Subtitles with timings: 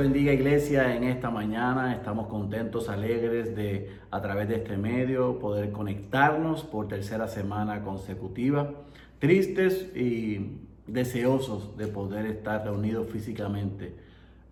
[0.00, 1.94] bendiga iglesia en esta mañana.
[1.94, 8.72] Estamos contentos, alegres de a través de este medio poder conectarnos por tercera semana consecutiva.
[9.18, 13.94] Tristes y deseosos de poder estar reunidos físicamente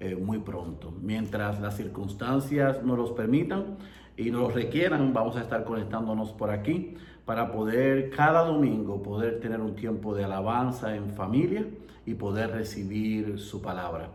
[0.00, 0.92] eh, muy pronto.
[1.00, 3.78] Mientras las circunstancias nos los permitan
[4.18, 6.94] y nos los requieran, vamos a estar conectándonos por aquí
[7.24, 11.64] para poder cada domingo poder tener un tiempo de alabanza en familia
[12.04, 14.10] y poder recibir su palabra.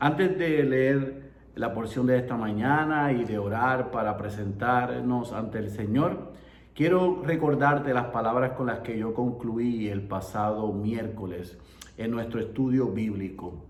[0.00, 5.70] Antes de leer la porción de esta mañana y de orar para presentarnos ante el
[5.70, 6.34] Señor,
[6.72, 11.58] quiero recordarte las palabras con las que yo concluí el pasado miércoles
[11.96, 13.64] en nuestro estudio bíblico.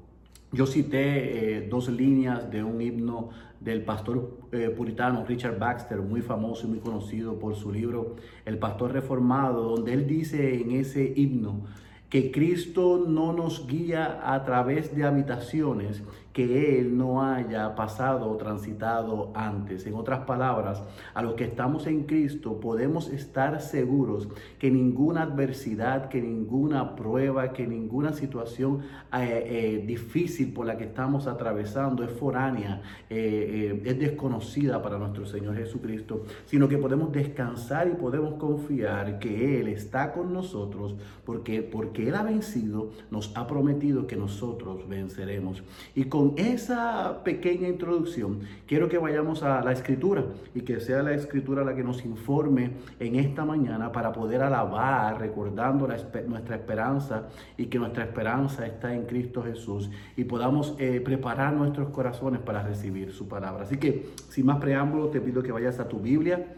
[0.53, 6.21] Yo cité eh, dos líneas de un himno del pastor eh, puritano Richard Baxter, muy
[6.21, 11.11] famoso y muy conocido por su libro El Pastor Reformado, donde él dice en ese
[11.17, 11.65] himno,
[12.11, 16.03] que Cristo no nos guía a través de habitaciones
[16.39, 19.84] que Él no haya pasado o transitado antes.
[19.89, 20.81] En otras palabras,
[21.12, 24.28] a los que estamos en Cristo podemos estar seguros
[24.61, 30.84] que ninguna adversidad, que ninguna prueba, que ninguna situación eh, eh, difícil por la que
[30.84, 37.89] estamos atravesando es foránea, eh, es desconocida para nuestro Señor Jesucristo, sino que podemos descansar
[37.89, 40.94] y podemos confiar que Él está con nosotros
[41.25, 45.64] porque, porque Él ha vencido, nos ha prometido que nosotros venceremos.
[45.97, 50.25] Y con esa pequeña introducción, quiero que vayamos a la escritura
[50.55, 55.19] y que sea la escritura la que nos informe en esta mañana para poder alabar,
[55.19, 55.89] recordando
[56.27, 61.91] nuestra esperanza y que nuestra esperanza está en Cristo Jesús y podamos eh, preparar nuestros
[61.91, 63.65] corazones para recibir su palabra.
[63.65, 66.55] Así que, sin más preámbulo, te pido que vayas a tu Biblia,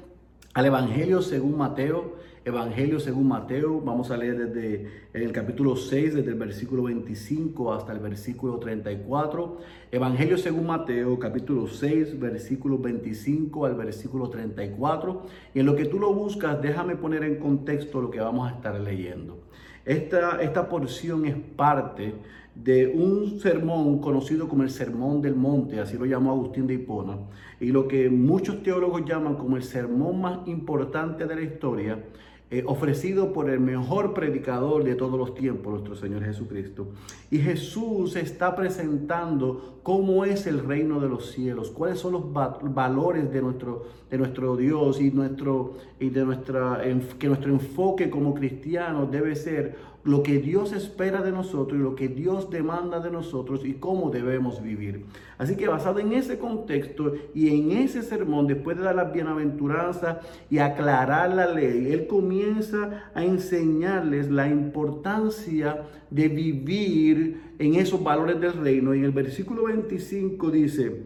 [0.54, 6.30] al Evangelio según Mateo Evangelio según Mateo, vamos a leer desde el capítulo 6, desde
[6.30, 9.58] el versículo 25 hasta el versículo 34.
[9.92, 15.26] Evangelio según Mateo, capítulo 6, versículo 25 al versículo 34.
[15.54, 18.54] Y en lo que tú lo buscas, déjame poner en contexto lo que vamos a
[18.54, 19.42] estar leyendo.
[19.84, 22.14] Esta, esta porción es parte
[22.54, 27.18] de un sermón conocido como el Sermón del Monte, así lo llamó Agustín de Hipona,
[27.60, 32.04] y lo que muchos teólogos llaman como el sermón más importante de la historia,
[32.52, 36.88] eh, ofrecido por el mejor predicador de todos los tiempos, nuestro Señor Jesucristo.
[37.30, 43.30] Y Jesús está presentando cómo es el reino de los cielos, cuáles son los valores
[43.32, 46.82] de nuestro, de nuestro Dios y, nuestro, y de nuestra,
[47.20, 51.94] que nuestro enfoque como cristianos debe ser lo que Dios espera de nosotros y lo
[51.94, 55.04] que Dios demanda de nosotros y cómo debemos vivir.
[55.36, 60.18] Así que basado en ese contexto y en ese sermón, después de dar las bienaventuranzas
[60.48, 68.40] y aclarar la ley, Él comienza a enseñarles la importancia de vivir en esos valores
[68.40, 68.94] del reino.
[68.94, 71.02] Y en el versículo 25 dice,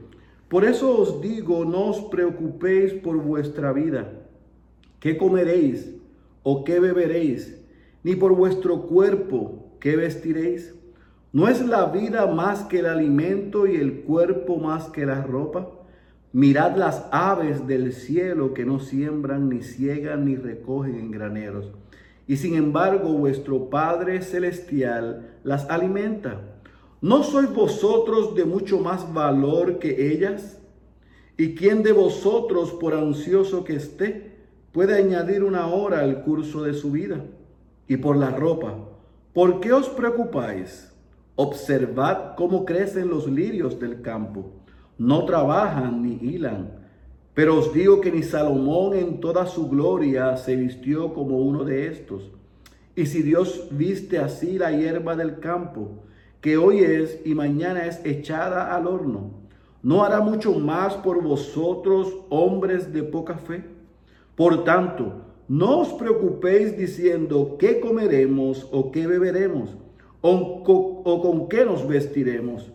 [0.48, 4.12] por eso os digo, no os preocupéis por vuestra vida,
[5.00, 5.96] qué comeréis
[6.44, 7.63] o qué beberéis
[8.04, 10.74] ni por vuestro cuerpo, ¿qué vestiréis?
[11.32, 15.68] ¿No es la vida más que el alimento y el cuerpo más que la ropa?
[16.32, 21.72] Mirad las aves del cielo que no siembran, ni ciegan, ni recogen en graneros.
[22.26, 26.40] Y sin embargo vuestro Padre Celestial las alimenta.
[27.00, 30.60] ¿No sois vosotros de mucho más valor que ellas?
[31.36, 34.36] ¿Y quién de vosotros, por ansioso que esté,
[34.72, 37.24] puede añadir una hora al curso de su vida?
[37.88, 38.74] Y por la ropa.
[39.32, 40.92] ¿Por qué os preocupáis?
[41.36, 44.52] Observad cómo crecen los lirios del campo.
[44.96, 46.70] No trabajan ni hilan.
[47.34, 51.88] Pero os digo que ni Salomón en toda su gloria se vistió como uno de
[51.88, 52.30] estos.
[52.94, 56.04] Y si Dios viste así la hierba del campo,
[56.40, 59.32] que hoy es y mañana es echada al horno,
[59.82, 63.64] ¿no hará mucho más por vosotros, hombres de poca fe?
[64.36, 69.76] Por tanto, no os preocupéis diciendo qué comeremos o qué beberemos
[70.22, 72.72] o, con qué nos vestiremos,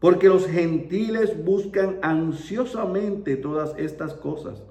[0.00, 4.62] porque los gentiles buscan ansiosamente todas estas cosas,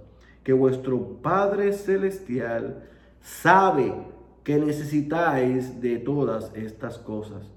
[0.43, 2.83] que vuestro Padre Celestial
[3.21, 3.93] sabe
[4.43, 7.51] que necesitáis de todas estas cosas.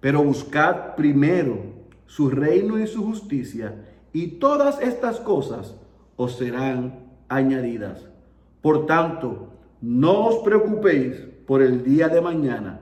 [0.00, 1.58] Pero buscad primero
[2.06, 5.76] su reino y su justicia, y todas estas cosas
[6.16, 8.07] os serán añadidas.
[8.60, 9.48] Por tanto,
[9.80, 11.16] no os preocupéis
[11.46, 12.80] por el día de mañana,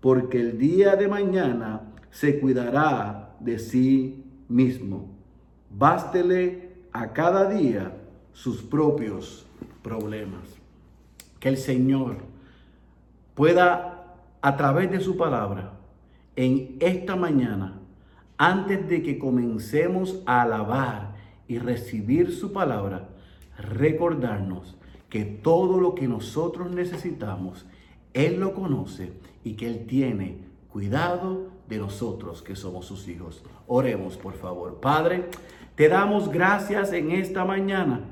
[0.00, 5.10] porque el día de mañana se cuidará de sí mismo.
[5.70, 7.92] Bástele a cada día
[8.32, 9.46] sus propios
[9.82, 10.56] problemas.
[11.40, 12.16] Que el Señor
[13.34, 15.72] pueda, a través de su palabra,
[16.36, 17.80] en esta mañana,
[18.38, 21.14] antes de que comencemos a alabar
[21.48, 23.08] y recibir su palabra,
[23.58, 24.76] recordarnos
[25.16, 27.64] que todo lo que nosotros necesitamos,
[28.12, 29.12] Él lo conoce
[29.44, 30.36] y que Él tiene
[30.68, 33.42] cuidado de nosotros que somos sus hijos.
[33.66, 34.78] Oremos, por favor.
[34.78, 35.24] Padre,
[35.74, 38.02] te damos gracias en esta mañana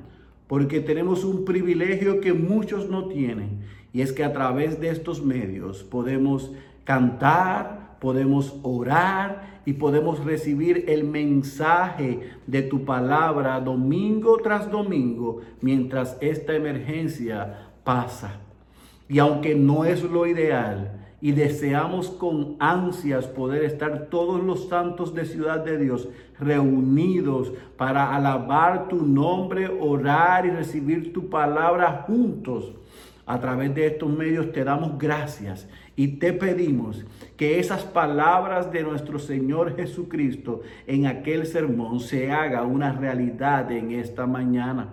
[0.47, 3.61] porque tenemos un privilegio que muchos no tienen
[3.93, 6.53] y es que a través de estos medios podemos
[6.85, 16.17] cantar, podemos orar y podemos recibir el mensaje de tu palabra domingo tras domingo mientras
[16.21, 18.41] esta emergencia pasa.
[19.09, 25.15] Y aunque no es lo ideal, y deseamos con ansias poder estar todos los santos
[25.15, 26.07] de Ciudad de Dios
[26.39, 32.75] reunidos para alabar tu nombre, orar y recibir tu palabra juntos.
[33.25, 35.67] A través de estos medios te damos gracias
[35.97, 37.05] y te pedimos
[37.37, 43.93] que esas palabras de nuestro Señor Jesucristo en aquel sermón se haga una realidad en
[43.93, 44.89] esta mañana.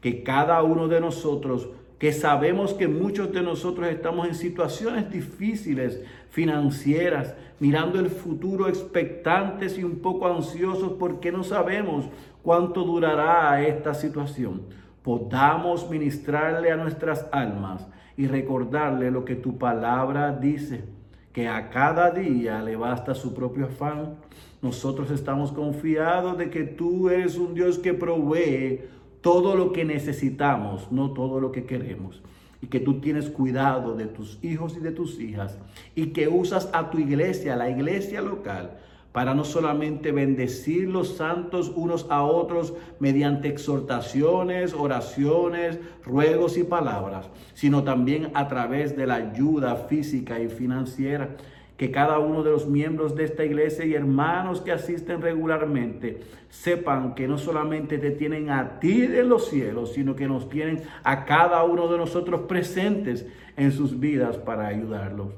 [0.00, 1.68] Que cada uno de nosotros
[2.00, 6.00] que sabemos que muchos de nosotros estamos en situaciones difíciles
[6.30, 12.06] financieras, mirando el futuro expectantes y un poco ansiosos porque no sabemos
[12.42, 14.62] cuánto durará esta situación.
[15.02, 17.86] Podamos ministrarle a nuestras almas
[18.20, 20.84] y recordarle lo que tu palabra dice,
[21.32, 24.16] que a cada día le basta su propio afán.
[24.60, 28.82] Nosotros estamos confiados de que tú eres un Dios que provee
[29.22, 32.20] todo lo que necesitamos, no todo lo que queremos.
[32.60, 35.56] Y que tú tienes cuidado de tus hijos y de tus hijas.
[35.94, 38.72] Y que usas a tu iglesia, la iglesia local,
[39.12, 47.28] para no solamente bendecir los santos unos a otros mediante exhortaciones, oraciones, ruegos y palabras,
[47.54, 51.36] sino también a través de la ayuda física y financiera
[51.80, 56.20] que cada uno de los miembros de esta iglesia y hermanos que asisten regularmente
[56.50, 60.82] sepan que no solamente te tienen a ti de los cielos, sino que nos tienen
[61.04, 63.26] a cada uno de nosotros presentes
[63.56, 65.28] en sus vidas para ayudarlos.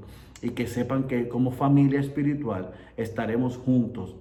[0.43, 4.17] Y que sepan que como familia espiritual estaremos juntos,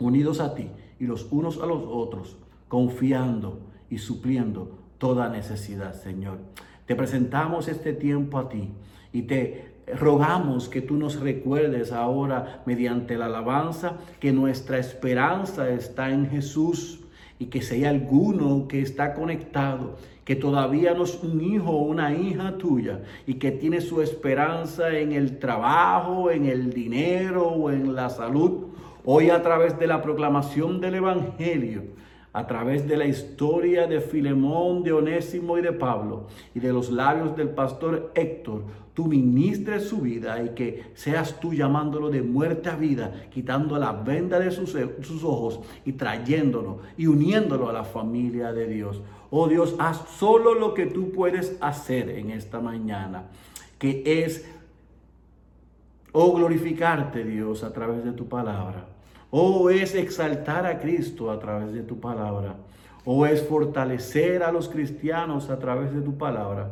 [0.00, 2.38] unidos a ti y los unos a los otros,
[2.68, 3.60] confiando
[3.90, 6.38] y supliendo toda necesidad, Señor.
[6.86, 8.70] Te presentamos este tiempo a ti
[9.12, 16.10] y te rogamos que tú nos recuerdes ahora mediante la alabanza que nuestra esperanza está
[16.10, 17.00] en Jesús
[17.38, 21.82] y que si hay alguno que está conectado, que todavía no es un hijo o
[21.82, 27.70] una hija tuya y que tiene su esperanza en el trabajo, en el dinero o
[27.70, 28.68] en la salud,
[29.04, 31.82] hoy a través de la proclamación del Evangelio,
[32.34, 36.90] a través de la historia de Filemón, de Onésimo y de Pablo y de los
[36.90, 42.68] labios del pastor Héctor, tú ministres su vida y que seas tú llamándolo de muerte
[42.68, 47.84] a vida, quitando la venda de sus, sus ojos y trayéndolo y uniéndolo a la
[47.84, 49.00] familia de Dios.
[49.30, 53.26] Oh Dios, haz solo lo que tú puedes hacer en esta mañana,
[53.78, 54.44] que es,
[56.10, 58.93] oh, glorificarte Dios a través de tu palabra.
[59.36, 62.54] Oh, es exaltar a Cristo a través de tu palabra.
[63.04, 66.70] O es fortalecer a los cristianos a través de tu palabra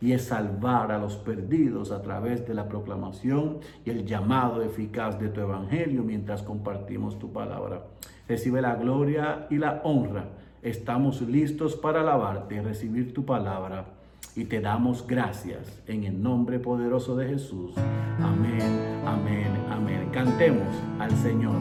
[0.00, 5.18] y es salvar a los perdidos a través de la proclamación y el llamado eficaz
[5.18, 7.82] de tu evangelio mientras compartimos tu palabra.
[8.28, 10.28] Recibe la gloria y la honra.
[10.62, 13.95] Estamos listos para alabarte y recibir tu palabra
[14.36, 17.72] y te damos gracias en el nombre poderoso de Jesús.
[18.20, 20.10] Amén, amén, amén.
[20.12, 21.56] Cantemos al Señor.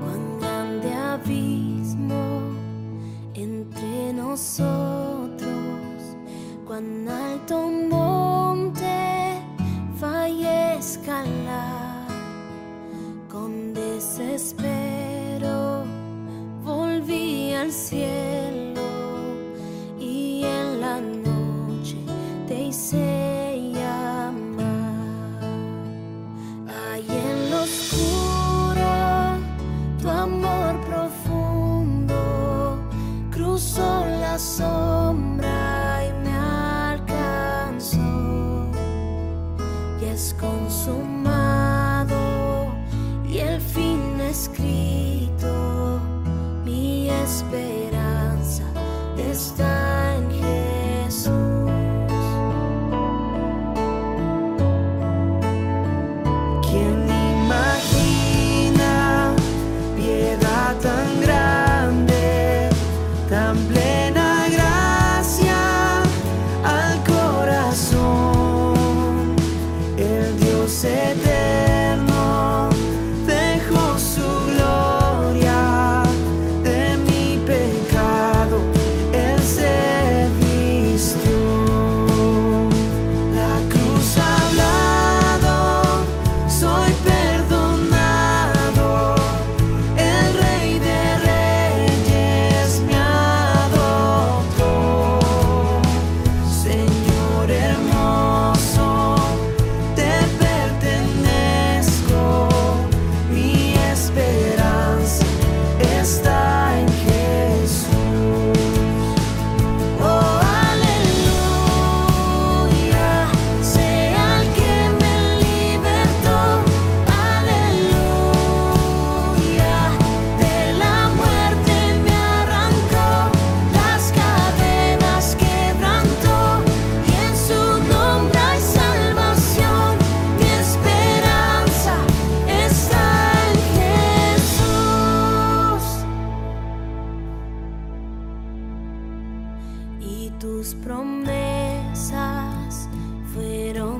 [0.00, 2.40] Cuán grande abismo
[3.34, 5.18] entre nosotros
[6.64, 7.68] cuán alto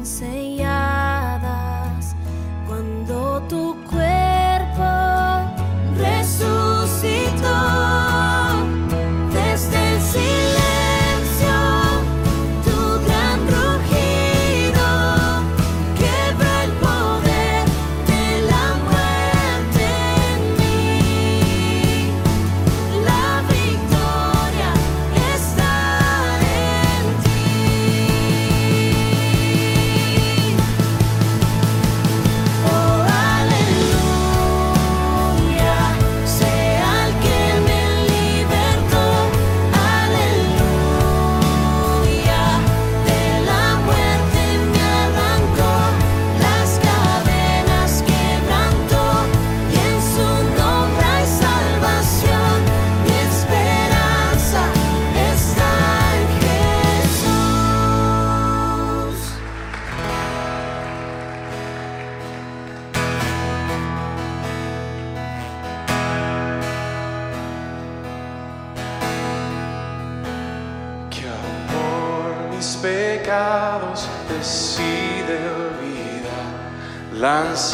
[0.09, 0.58] say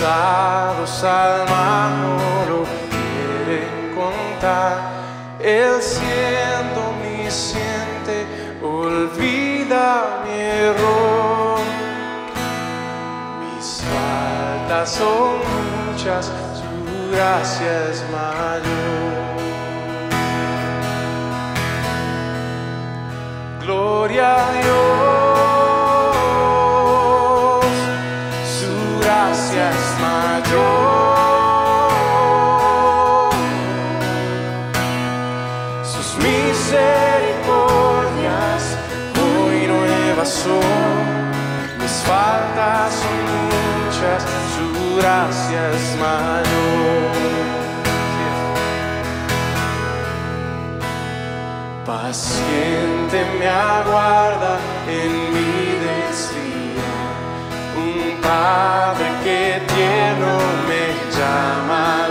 [0.01, 3.61] lanzados al mar no lo quiere
[3.95, 4.93] contar.
[5.41, 8.27] Él siendo omnisciente
[8.63, 11.59] olvida mi error.
[13.57, 15.39] Mis faltas son
[15.87, 18.95] muchas, su gracia es mayor.
[23.61, 25.34] Gloria a Dios,
[30.45, 30.85] mayor.
[35.85, 38.77] Sus misericordias
[39.21, 40.61] hoy nuevas son,
[41.79, 44.23] mis faltas son muchas,
[44.55, 47.15] su gracia es mayor.
[51.87, 54.59] Paciente me aguarda
[54.89, 55.74] en mi
[58.25, 60.39] padre que tierno
[60.69, 60.85] me
[61.17, 62.09] llama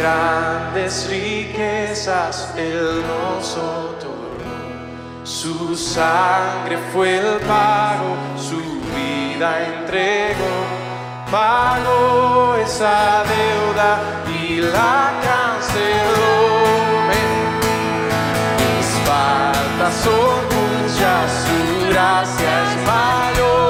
[0.00, 4.10] grandes riquezas Él nos otorgó.
[5.24, 8.60] Su sangre fue el pago, su
[8.96, 10.56] vida entregó.
[11.30, 13.90] Pagó esa deuda
[14.26, 16.40] y la canceló.
[18.58, 23.69] Mis faltas son muchas, su gracia es mayor.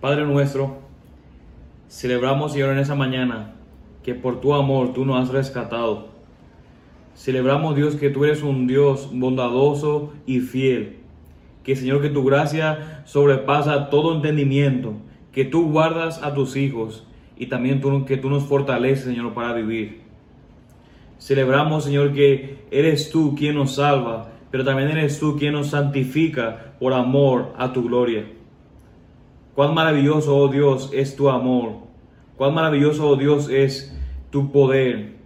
[0.00, 0.78] Padre nuestro,
[1.88, 3.54] celebramos, Señor, en esa mañana
[4.02, 6.08] que por tu amor tú nos has rescatado.
[7.16, 10.98] Celebramos, Dios, que tú eres un Dios bondadoso y fiel.
[11.64, 14.94] Que, Señor, que tu gracia sobrepasa todo entendimiento.
[15.32, 17.04] Que tú guardas a tus hijos
[17.36, 20.00] y también tú, que tú nos fortaleces, Señor, para vivir.
[21.18, 26.74] Celebramos, Señor, que eres tú quien nos salva, pero también eres tú quien nos santifica
[26.78, 28.26] por amor a tu gloria.
[29.54, 31.88] Cuán maravilloso, oh Dios, es tu amor.
[32.36, 33.96] Cuán maravilloso, oh Dios, es
[34.30, 35.16] tu poder.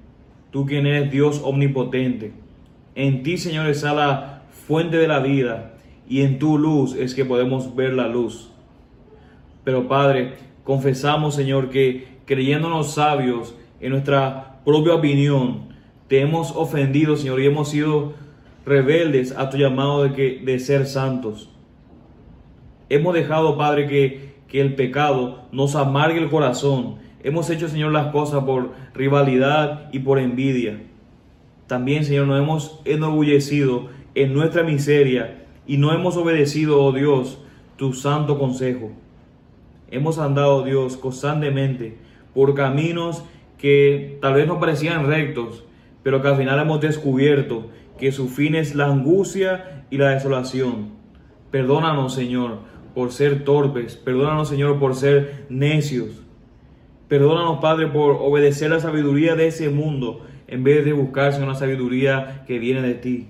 [0.50, 2.32] Tú quien eres Dios omnipotente.
[2.94, 5.74] En ti, Señor, está la fuente de la vida
[6.08, 8.50] y en tu luz es que podemos ver la luz.
[9.64, 15.72] Pero Padre, confesamos, Señor, que creyéndonos sabios en nuestra propia opinión,
[16.08, 18.12] te hemos ofendido, Señor, y hemos sido
[18.64, 21.50] rebeldes a tu llamado de, que, de ser santos.
[22.88, 26.96] Hemos dejado, Padre, que, que el pecado nos amargue el corazón.
[27.22, 30.82] Hemos hecho, Señor, las cosas por rivalidad y por envidia.
[31.66, 37.38] También, Señor, nos hemos enorgullecido en nuestra miseria y no hemos obedecido, oh Dios,
[37.76, 38.90] tu santo consejo.
[39.90, 41.98] hemos andado, Dios, constantemente
[42.34, 43.24] por caminos
[43.58, 45.64] que tal vez no parecían rectos,
[46.02, 47.68] pero que al final hemos descubierto
[48.02, 50.88] que su fin es la angustia y la desolación.
[51.52, 52.58] Perdónanos, Señor,
[52.96, 56.20] por ser torpes, perdónanos, Señor, por ser necios.
[57.06, 62.42] Perdónanos, Padre, por obedecer la sabiduría de ese mundo en vez de buscarse una sabiduría
[62.44, 63.28] que viene de ti.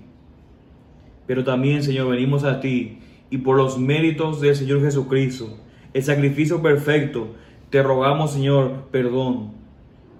[1.27, 2.97] Pero también, Señor, venimos a ti
[3.29, 5.55] y por los méritos del Señor Jesucristo,
[5.93, 7.35] el sacrificio perfecto,
[7.69, 9.51] te rogamos, Señor, perdón.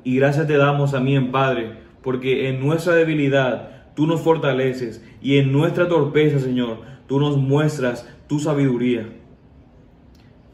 [0.03, 1.71] Y gracias te damos también, Padre,
[2.03, 8.08] porque en nuestra debilidad tú nos fortaleces y en nuestra torpeza, Señor, tú nos muestras
[8.27, 9.10] tu sabiduría.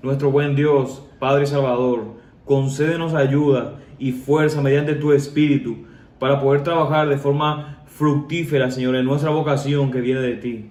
[0.01, 5.85] Nuestro buen Dios, Padre Salvador, concédenos ayuda y fuerza mediante tu Espíritu
[6.19, 10.65] para poder trabajar de forma fructífera, Señor, en nuestra vocación que viene de ti.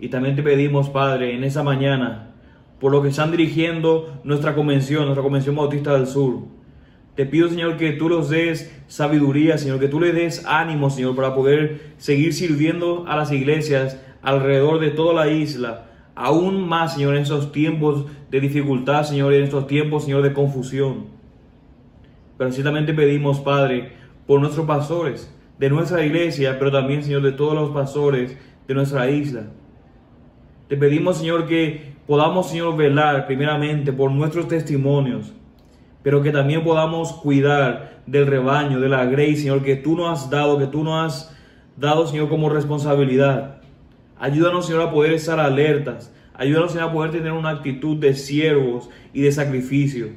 [0.00, 2.30] Y también te pedimos, Padre, en esa mañana,
[2.80, 6.40] por lo que están dirigiendo nuestra convención, nuestra convención bautista del sur.
[7.14, 11.14] Te pido, Señor, que tú los des sabiduría, Señor, que tú les des ánimo, Señor,
[11.14, 17.16] para poder seguir sirviendo a las iglesias alrededor de toda la isla, aún más, Señor,
[17.16, 21.06] en esos tiempos de dificultad, Señor, en estos tiempos, Señor, de confusión.
[22.38, 23.92] Pero ciertamente pedimos, Padre,
[24.26, 29.10] por nuestros pastores de nuestra iglesia, pero también, Señor, de todos los pastores de nuestra
[29.10, 29.44] isla.
[30.68, 35.34] Te pedimos, Señor, que podamos, Señor, velar primeramente por nuestros testimonios,
[36.02, 40.30] pero que también podamos cuidar del rebaño, de la grey, Señor, que tú nos has
[40.30, 41.36] dado, que tú nos has
[41.76, 43.60] dado, Señor, como responsabilidad.
[44.18, 46.12] Ayúdanos, Señor, a poder estar alertas.
[46.34, 50.08] Ayúdanos, Señor, a poder tener una actitud de siervos y de sacrificio.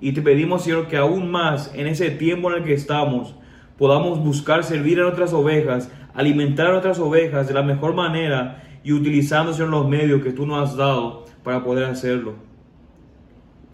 [0.00, 3.34] Y te pedimos, Señor, que aún más en ese tiempo en el que estamos,
[3.78, 8.92] podamos buscar servir a nuestras ovejas, alimentar a nuestras ovejas de la mejor manera y
[8.92, 12.45] utilizando, Señor, los medios que tú nos has dado para poder hacerlo.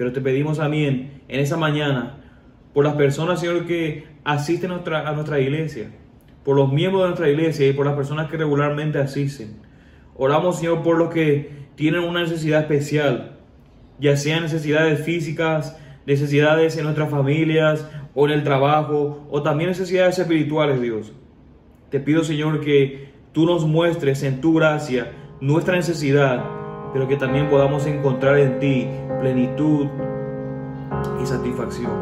[0.03, 2.17] Pero te pedimos también en esa mañana
[2.75, 5.93] por las personas, Señor, que asisten a nuestra, iglesia,
[6.45, 9.61] por los miembros de nuestra iglesia y por las personas que regularmente asisten.
[10.17, 13.39] Oramos, Señor, por los que tienen una necesidad especial,
[14.01, 20.19] ya sean necesidades físicas, necesidades en nuestras familias o en el trabajo, o también necesidades
[20.19, 21.13] espirituales, Dios.
[21.91, 26.43] Te pido, Señor, que tú nos muestres en tu gracia nuestra necesidad,
[26.93, 28.89] pero que también podamos encontrar en ti
[29.23, 29.87] plenitud
[31.23, 31.93] y satisfacción.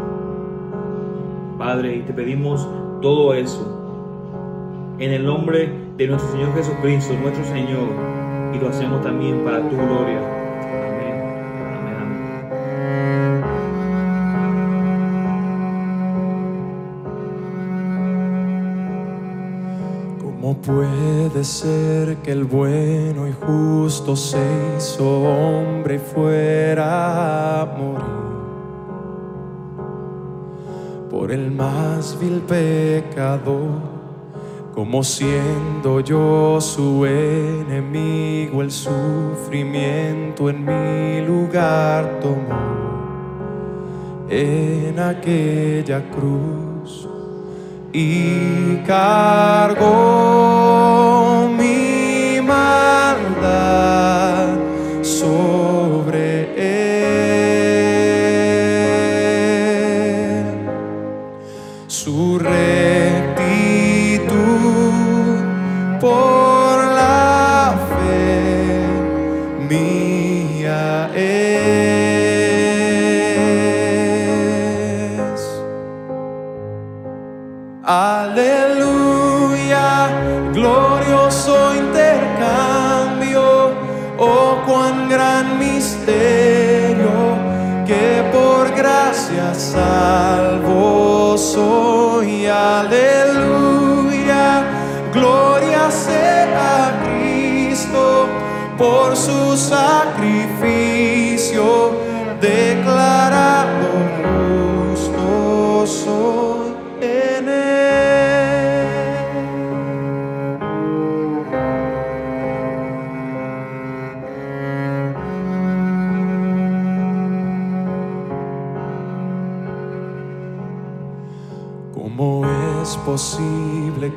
[1.59, 2.66] Padre, y te pedimos
[3.02, 7.88] todo eso en el nombre de nuestro Señor Jesucristo, nuestro Señor,
[8.54, 10.39] y lo hacemos también para tu gloria.
[20.66, 24.38] ¿Cómo puede ser que el bueno y justo se
[24.77, 28.05] hizo hombre y fuera a morir
[31.11, 34.01] por el más vil pecador?
[34.75, 42.81] Como siendo yo su enemigo, el sufrimiento en mi lugar tomó
[44.29, 46.69] en aquella cruz
[47.92, 49.81] y cargó
[91.61, 92.46] soy.
[92.46, 93.44] Aleluya,
[95.12, 98.29] gloria sea Cristo
[98.79, 100.33] por su sacrificio,
[102.40, 102.80] declarado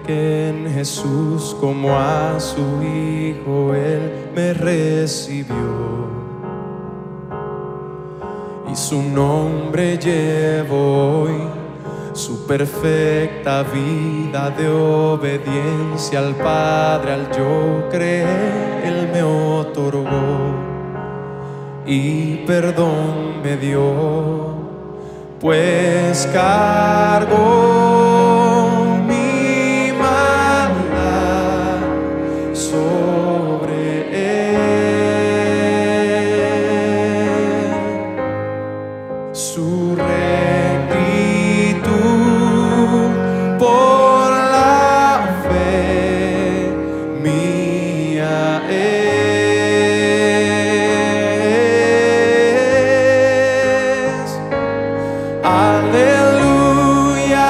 [0.06, 6.14] que en Jesús, como a su Hijo, Él me recibió?
[8.72, 11.38] Y su nombre llevo hoy,
[12.14, 20.64] su perfecta vida de obediencia al Padre, al yo creer, Él me otorgó
[21.86, 24.56] y perdón me dio,
[25.40, 28.23] pues cargó
[55.54, 57.50] Aleluya,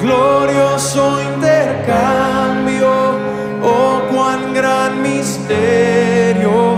[0.00, 2.92] glorioso intercambio,
[3.64, 6.76] oh cuán gran misterio,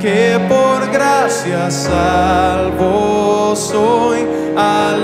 [0.00, 4.24] que por gracia salvo soy.
[4.56, 5.03] Aleluya,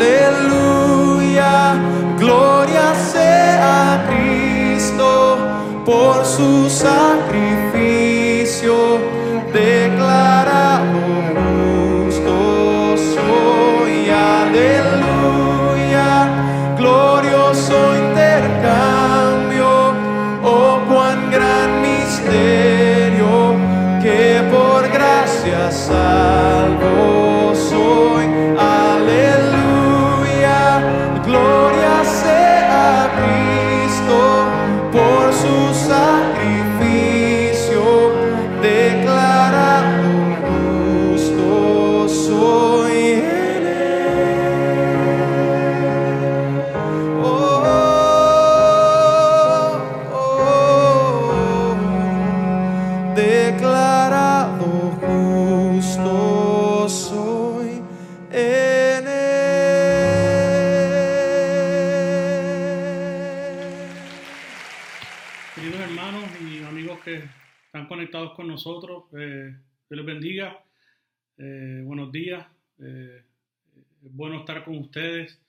[74.21, 75.41] bueno estar con ustedes,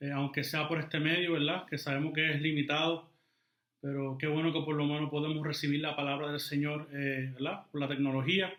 [0.00, 1.64] eh, aunque sea por este medio, ¿verdad?
[1.66, 3.08] Que sabemos que es limitado,
[3.80, 7.62] pero qué bueno que por lo menos podemos recibir la palabra del Señor, eh, ¿verdad?
[7.72, 8.54] Por la tecnología.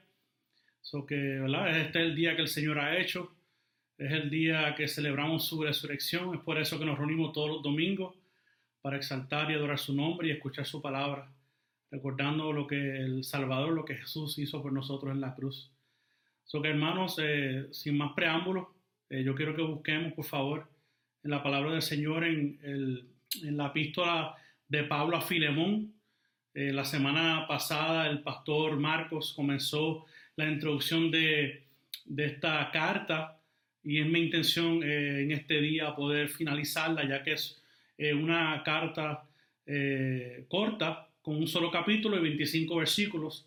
[0.82, 1.78] So que, ¿verdad?
[1.82, 3.32] Este es el día que el Señor ha hecho.
[4.00, 6.34] Es el día que celebramos su resurrección.
[6.34, 8.16] Es por eso que nos reunimos todos los domingos
[8.82, 11.32] para exaltar y adorar su nombre y escuchar su palabra,
[11.92, 15.70] recordando lo que el Salvador, lo que Jesús hizo por nosotros en la cruz.
[16.46, 18.79] So que hermanos, eh, sin más preámbulos,
[19.10, 20.68] eh, yo quiero que busquemos, por favor,
[21.24, 23.08] en la palabra del Señor, en, el-
[23.44, 24.36] en la epístola
[24.68, 25.94] de Pablo a Filemón.
[26.54, 31.64] Eh, la semana pasada el pastor Marcos comenzó la introducción de,
[32.06, 33.40] de esta carta
[33.84, 37.62] y es mi intención eh, en este día poder finalizarla, ya que es
[38.14, 39.26] una carta
[40.48, 43.46] corta con un solo capítulo y 25 versículos.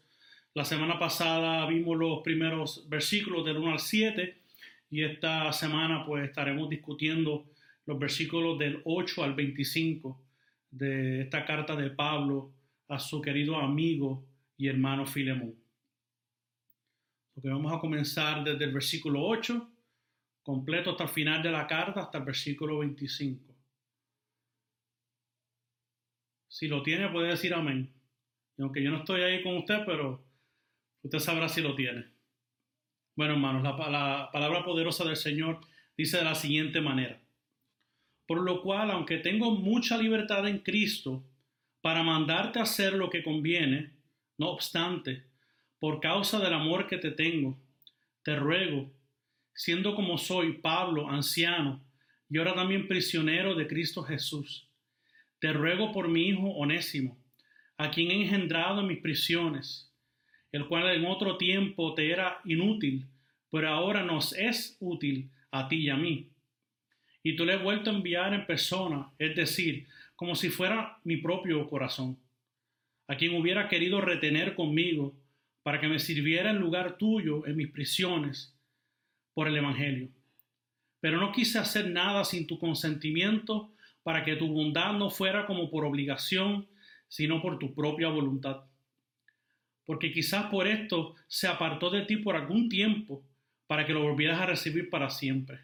[0.54, 4.36] La semana pasada vimos los primeros versículos del 1 al 7
[4.92, 7.46] y esta semana pues estaremos discutiendo
[7.86, 10.22] los versículos del 8 al 25
[10.70, 12.52] de esta carta de Pablo
[12.88, 14.26] a su querido amigo
[14.58, 15.54] y hermano Filemón.
[17.34, 19.66] Lo que vamos a comenzar desde el versículo 8
[20.42, 23.56] completo hasta el final de la carta, hasta el versículo 25.
[26.48, 27.90] Si lo tiene, puede decir amén.
[28.58, 30.22] Y aunque yo no estoy ahí con usted, pero
[31.02, 32.11] usted sabrá si lo tiene.
[33.14, 35.60] Bueno, hermanos, la, la palabra poderosa del Señor
[35.96, 37.20] dice de la siguiente manera.
[38.26, 41.22] Por lo cual, aunque tengo mucha libertad en Cristo
[41.82, 43.92] para mandarte a hacer lo que conviene,
[44.38, 45.24] no obstante,
[45.78, 47.58] por causa del amor que te tengo,
[48.22, 48.90] te ruego,
[49.54, 51.84] siendo como soy Pablo, anciano,
[52.30, 54.68] y ahora también prisionero de Cristo Jesús,
[55.38, 57.18] te ruego por mi hijo onésimo,
[57.76, 59.91] a quien he engendrado en mis prisiones,
[60.52, 63.06] el cual en otro tiempo te era inútil,
[63.50, 66.28] pero ahora nos es útil a ti y a mí.
[67.22, 71.16] Y tú le he vuelto a enviar en persona, es decir, como si fuera mi
[71.16, 72.18] propio corazón,
[73.08, 75.14] a quien hubiera querido retener conmigo
[75.62, 78.54] para que me sirviera en lugar tuyo en mis prisiones
[79.34, 80.08] por el Evangelio.
[81.00, 85.70] Pero no quise hacer nada sin tu consentimiento para que tu bondad no fuera como
[85.70, 86.66] por obligación,
[87.08, 88.64] sino por tu propia voluntad.
[89.84, 93.22] Porque quizás por esto se apartó de ti por algún tiempo
[93.66, 95.60] para que lo volvieras a recibir para siempre.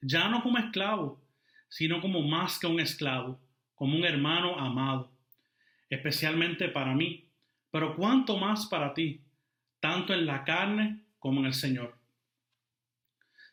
[0.00, 1.20] Ya no como esclavo,
[1.68, 3.40] sino como más que un esclavo,
[3.74, 5.10] como un hermano amado,
[5.90, 7.28] especialmente para mí,
[7.70, 9.20] pero cuanto más para ti,
[9.80, 11.96] tanto en la carne como en el Señor.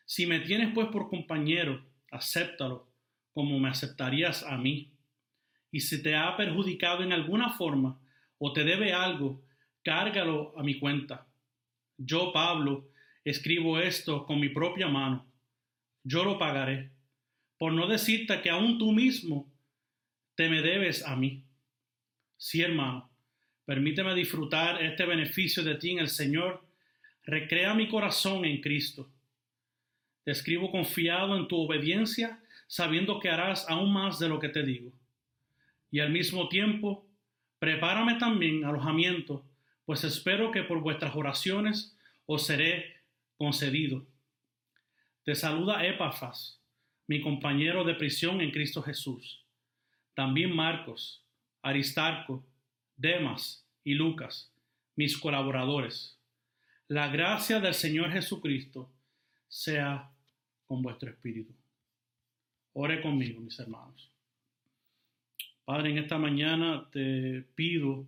[0.04, 2.86] Si me tienes pues por compañero, acéptalo
[3.32, 4.92] como me aceptarías a mí.
[5.70, 8.00] Y si te ha perjudicado en alguna forma
[8.38, 9.42] o te debe algo,
[9.86, 11.28] cárgalo a mi cuenta.
[11.96, 12.88] Yo, Pablo,
[13.24, 15.24] escribo esto con mi propia mano.
[16.02, 16.90] Yo lo pagaré,
[17.56, 19.48] por no decirte que aún tú mismo
[20.34, 21.44] te me debes a mí.
[22.36, 23.08] Sí, hermano,
[23.64, 26.66] permíteme disfrutar este beneficio de ti en el Señor.
[27.22, 29.08] Recrea mi corazón en Cristo.
[30.24, 34.64] Te escribo confiado en tu obediencia, sabiendo que harás aún más de lo que te
[34.64, 34.90] digo.
[35.92, 37.06] Y al mismo tiempo,
[37.60, 39.44] prepárame también alojamiento,
[39.86, 41.96] pues espero que por vuestras oraciones
[42.26, 42.96] os seré
[43.38, 44.06] concedido.
[45.24, 46.60] Te saluda Epafas,
[47.06, 49.44] mi compañero de prisión en Cristo Jesús.
[50.14, 51.24] También Marcos,
[51.62, 52.44] Aristarco,
[52.96, 54.52] Demas y Lucas,
[54.96, 56.18] mis colaboradores.
[56.88, 58.92] La gracia del Señor Jesucristo
[59.48, 60.10] sea
[60.66, 61.54] con vuestro espíritu.
[62.72, 64.10] Ore conmigo, mis hermanos.
[65.64, 68.06] Padre, en esta mañana te pido,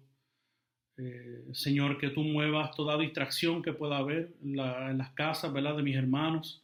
[0.98, 5.82] eh, Señor, que tú muevas toda distracción que pueda haber en, las casas, ¿verdad?, de
[5.82, 6.62] mis hermanos,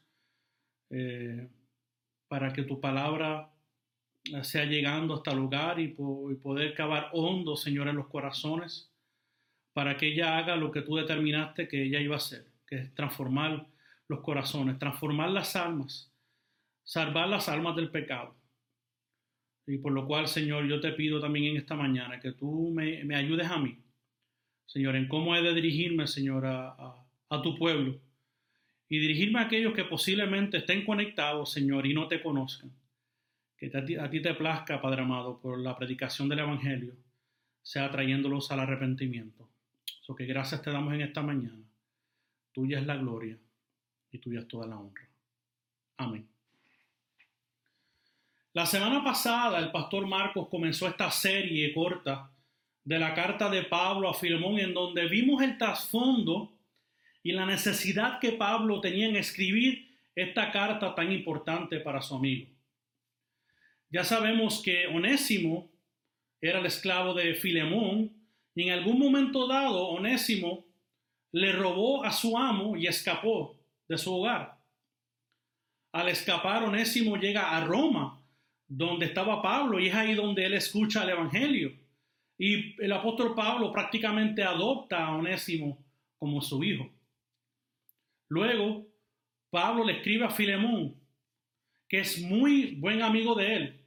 [0.91, 1.49] eh,
[2.29, 3.51] para que tu palabra
[4.43, 8.91] sea llegando hasta el lugar y, y poder cavar hondo, Señor, en los corazones,
[9.73, 12.95] para que ella haga lo que tú determinaste que ella iba a hacer, que es
[12.95, 13.67] transformar
[14.09, 16.13] los corazones, transformar las almas,
[16.85, 18.35] salvar las almas del pecado.
[19.67, 23.15] Y por lo cual, Señor, yo te pido también en esta mañana que tú me,
[23.15, 23.79] ayudes a mí,
[24.67, 27.01] Señor, en cómo he de dirigirme, Señor, a,
[27.43, 27.99] tu pueblo
[28.89, 32.71] y dirigirme a aquellos que posiblemente estén conectados, Señor, y no te conozcan.
[33.59, 36.95] Que a ti, te plazca, Padre amado, por la predicación del Evangelio,
[37.63, 39.49] sea trayéndolos al arrepentimiento.
[40.03, 41.65] So que gracias te damos en esta mañana.
[42.53, 43.37] Tuya es la gloria
[44.13, 45.09] y tuya es toda la honra.
[45.97, 46.29] Amén.
[48.53, 52.31] La semana pasada el pastor Marcos comenzó esta serie corta
[52.85, 56.53] de la carta de Pablo a Filemón en donde vimos el trasfondo
[57.23, 62.51] y la necesidad que Pablo tenía en escribir esta carta tan importante para su amigo.
[63.91, 65.73] Ya sabemos que Onésimo
[66.41, 68.13] era el esclavo de Filemón
[68.55, 70.67] y en algún momento dado Onésimo
[71.33, 74.59] le robó a su amo y escapó de su hogar.
[75.93, 78.21] Al escapar, Onésimo llega a Roma,
[78.67, 81.84] donde estaba Pablo, y es ahí donde él escucha el Evangelio.
[82.39, 85.79] Y el apóstol Pablo prácticamente adopta a Onésimo
[86.19, 86.91] como su hijo.
[88.29, 88.87] Luego,
[89.51, 90.97] Pablo le escribe a Filemón,
[91.89, 93.81] que es muy buen amigo de él,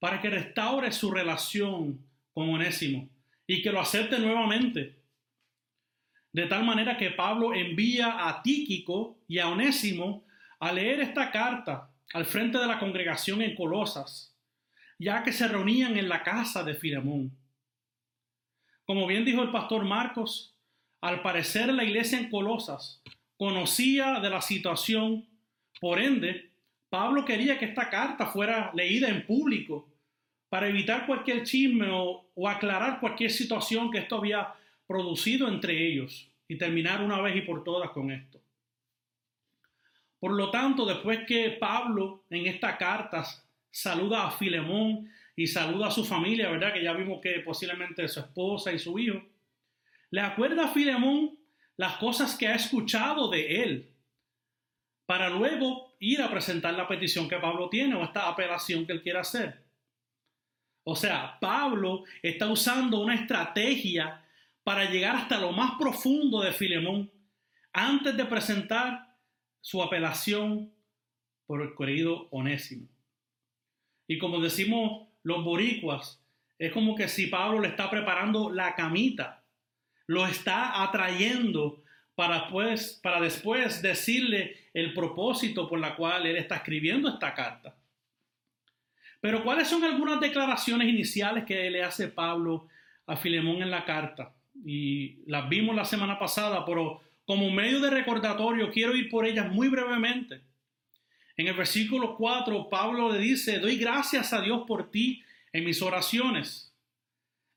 [0.00, 3.08] para que restaure su relación con Onésimo
[3.46, 4.96] y que lo acepte nuevamente.
[6.32, 10.24] De tal manera que Pablo envía a Tíquico y a Onésimo
[10.58, 14.34] a leer esta carta al frente de la congregación en Colosas,
[14.98, 17.30] ya que se reunían en la casa de Filemón.
[18.86, 20.54] Como bien dijo el pastor Marcos,
[21.00, 23.02] al parecer la iglesia en Colosas
[23.36, 25.26] conocía de la situación,
[25.80, 26.50] por ende,
[26.88, 29.88] Pablo quería que esta carta fuera leída en público
[30.48, 34.54] para evitar cualquier chisme o, aclarar cualquier situación que esto había
[34.86, 38.40] producido entre ellos y terminar una vez y por todas con esto.
[40.20, 43.24] Por lo tanto, después que Pablo en esta carta
[43.70, 46.72] saluda a Filemón y saluda a su familia, ¿verdad?
[46.72, 49.20] Que ya vimos que posiblemente su esposa y su hijo,
[50.10, 51.38] le acuerda a Filemón
[51.76, 53.90] las cosas que ha escuchado de él,
[55.06, 59.02] para luego ir a presentar la petición que Pablo tiene o esta apelación que él
[59.02, 59.64] quiere hacer.
[60.84, 64.24] O sea, Pablo está usando una estrategia
[64.62, 67.10] para llegar hasta lo más profundo de Filemón
[67.72, 69.14] antes de presentar
[69.60, 70.72] su apelación
[71.46, 72.88] por el querido Onésimo.
[74.06, 76.22] Y como decimos los boricuas,
[76.58, 79.42] es como que si Pablo le está preparando la camita,
[80.06, 81.82] lo está atrayendo
[82.14, 87.74] para, pues, para después decirle el propósito por la cual él está escribiendo esta carta.
[89.20, 92.68] Pero ¿cuáles son algunas declaraciones iniciales que le hace Pablo
[93.06, 94.32] a Filemón en la carta?
[94.64, 99.50] y las vimos la semana pasada, pero como medio de recordatorio quiero ir por ellas
[99.50, 100.42] muy brevemente.
[101.36, 105.82] En el versículo 4, Pablo le dice, doy gracias a Dios por ti en mis
[105.82, 106.72] oraciones.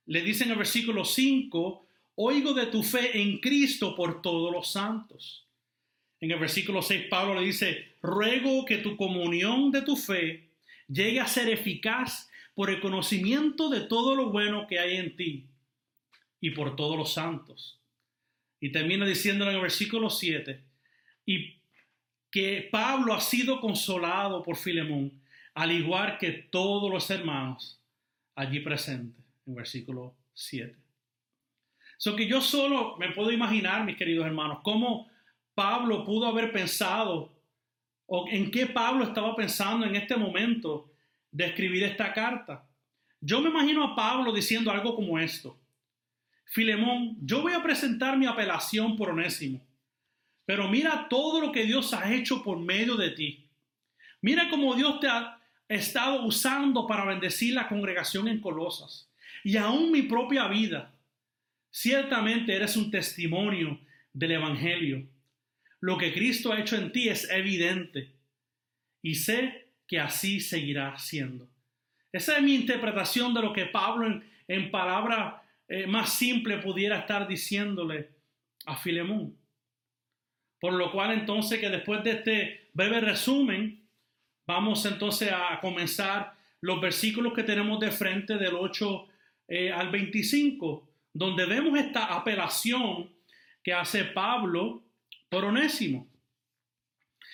[0.06, 4.72] Le dice en el versículo 5, oigo de tu fe en Cristo por todos los
[4.72, 5.46] santos.
[6.20, 10.50] En el versículo 6, Pablo le dice, ruego que tu comunión de tu fe
[10.88, 15.46] llegue a ser eficaz por el conocimiento de todo lo bueno que hay en ti
[16.42, 17.80] y por todos los santos.
[18.60, 20.64] Y termina diciendo en el versículo 7,
[21.28, 21.57] y
[22.38, 25.12] que Pablo ha sido consolado por Filemón,
[25.56, 27.82] al igual que todos los hermanos
[28.36, 30.78] allí presentes, en versículo 7.
[31.98, 35.10] So que yo solo me puedo imaginar, mis queridos hermanos, cómo
[35.56, 37.34] Pablo pudo haber pensado
[38.06, 40.92] o en qué Pablo estaba pensando en este momento
[41.32, 42.70] de escribir esta carta.
[43.20, 45.60] Yo me imagino a Pablo diciendo algo como esto.
[46.46, 49.67] Filemón, yo voy a presentar mi apelación por Onésimo,
[50.48, 53.50] pero mira todo lo que Dios ha hecho por medio de ti.
[54.22, 59.12] Mira cómo Dios te ha estado usando para bendecir la congregación en Colosas
[59.44, 60.96] y aún mi propia vida.
[61.70, 63.78] Ciertamente eres un testimonio
[64.14, 65.06] del Evangelio.
[65.82, 68.14] Lo que Cristo ha hecho en ti es evidente
[69.02, 71.50] y sé que así seguirá siendo.
[72.10, 77.00] Esa es mi interpretación de lo que Pablo en, en palabra eh, más simple pudiera
[77.00, 78.12] estar diciéndole
[78.66, 79.36] a Filemón.
[80.60, 83.88] Por lo cual entonces que después de este breve resumen,
[84.46, 89.08] vamos entonces a comenzar los versículos que tenemos de frente del 8
[89.50, 93.10] eh, al 25, donde vemos esta apelación
[93.64, 94.84] que hace Pablo
[95.30, 96.08] por Onésimo.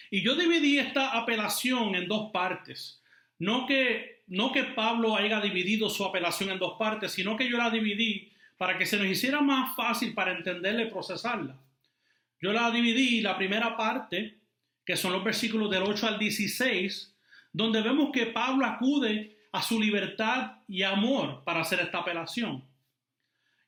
[0.09, 3.01] Y yo dividí esta apelación en dos partes.
[3.39, 7.57] No que, no que Pablo haya dividido su apelación en dos partes, sino que yo
[7.57, 11.55] la dividí para que se nos hiciera más fácil para entenderla y procesarla.
[12.43, 14.37] Yo la dividí la primera parte,
[14.85, 17.15] que son los versículos del 8 al 16,
[17.53, 22.61] donde vemos que Pablo acude a su libertad y amor para hacer esta apelación.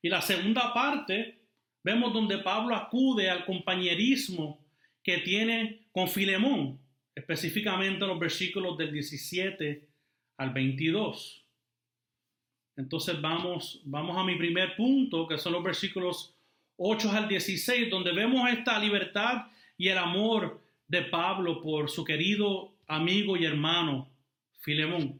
[0.01, 1.39] Y la segunda parte,
[1.85, 4.59] vemos donde Pablo acude al compañerismo
[5.01, 6.77] que tiene con Filemón,
[7.15, 9.87] específicamente los versículos del 17
[10.35, 11.45] al 22.
[12.75, 16.34] Entonces vamos, vamos a mi primer punto, que son los versículos
[16.77, 19.47] 8 al 16, donde vemos esta libertad
[19.77, 24.09] y el amor de Pablo por su querido amigo y hermano
[24.59, 25.19] Filemón.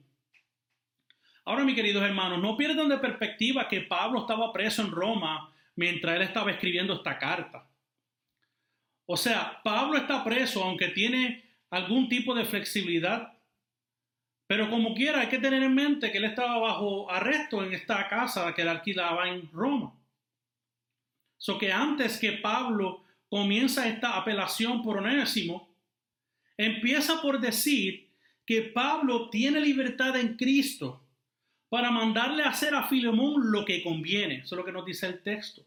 [1.45, 6.15] Ahora, mis queridos hermanos, no pierdan de perspectiva que Pablo estaba preso en Roma mientras
[6.15, 7.67] él estaba escribiendo esta carta.
[9.05, 13.33] O sea, Pablo está preso aunque tiene algún tipo de flexibilidad,
[14.47, 18.07] pero como quiera hay que tener en mente que él estaba bajo arresto en esta
[18.07, 19.93] casa que él alquilaba en Roma.
[21.37, 25.69] So que antes que Pablo comienza esta apelación por Onésimo,
[26.57, 28.09] empieza por decir
[28.45, 31.01] que Pablo tiene libertad en Cristo
[31.69, 34.35] para mandarle a hacer a Filemón lo que conviene.
[34.35, 35.63] Eso es lo que nos dice el texto.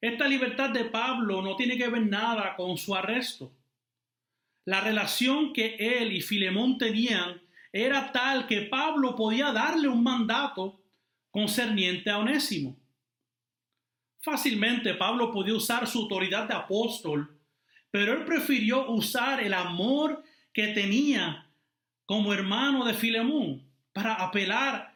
[0.00, 3.50] Esta libertad de Pablo no tiene que ver nada con su arresto.
[4.64, 7.40] La relación que él y Filemón tenían
[7.72, 10.80] era tal que Pablo podía darle un mandato
[11.30, 12.76] concerniente a Onésimo.
[14.20, 17.38] Fácilmente Pablo podía usar su autoridad de apóstol,
[17.90, 21.46] pero él prefirió usar el amor que tenía
[22.04, 23.62] como hermano de Filemón
[23.92, 24.94] para apelar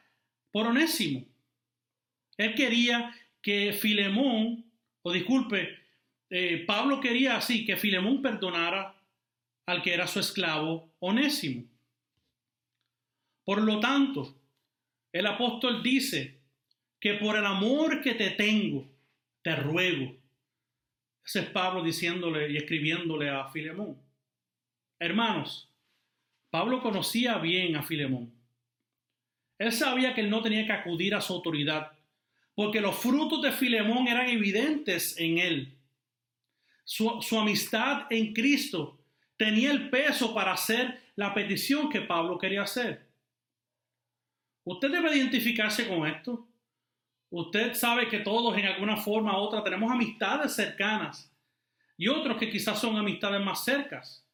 [0.50, 1.24] por Onésimo.
[2.36, 4.64] Él quería que Filemón,
[5.02, 5.78] o disculpe,
[6.30, 8.94] eh, Pablo quería así que Filemón perdonara
[9.66, 11.64] al que era su esclavo Onésimo.
[13.44, 14.34] Por lo tanto,
[15.12, 16.40] el apóstol dice
[16.98, 18.91] que por el amor que te tengo,
[19.42, 20.16] te ruego.
[21.24, 23.96] Ese es Pablo diciéndole y escribiéndole a Filemón.
[24.98, 25.68] Hermanos,
[26.50, 28.32] Pablo conocía bien a Filemón.
[29.58, 31.92] Él sabía que él no tenía que acudir a su autoridad,
[32.54, 35.74] porque los frutos de Filemón eran evidentes en él.
[36.84, 38.98] Su, su, amistad en Cristo
[39.36, 43.06] tenía el peso para hacer la petición que Pablo quería hacer.
[44.64, 46.46] Usted debe identificarse con esto.
[47.32, 51.34] Usted sabe que todos en alguna forma u otra tenemos amistades cercanas
[51.96, 54.28] y otros que quizás son amistades más cercas.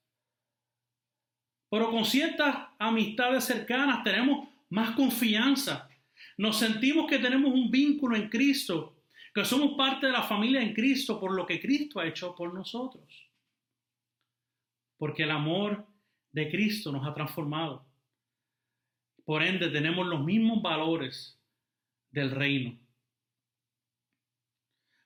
[1.71, 5.89] Pero con ciertas amistades cercanas tenemos más confianza.
[6.37, 8.97] Nos sentimos que tenemos un vínculo en Cristo,
[9.33, 12.53] que somos parte de la familia en Cristo por lo que Cristo ha hecho por
[12.53, 13.31] nosotros.
[14.97, 15.87] Porque el amor
[16.33, 17.87] de Cristo nos ha transformado.
[19.25, 21.39] Por ende, tenemos los mismos valores
[22.11, 22.88] del reino.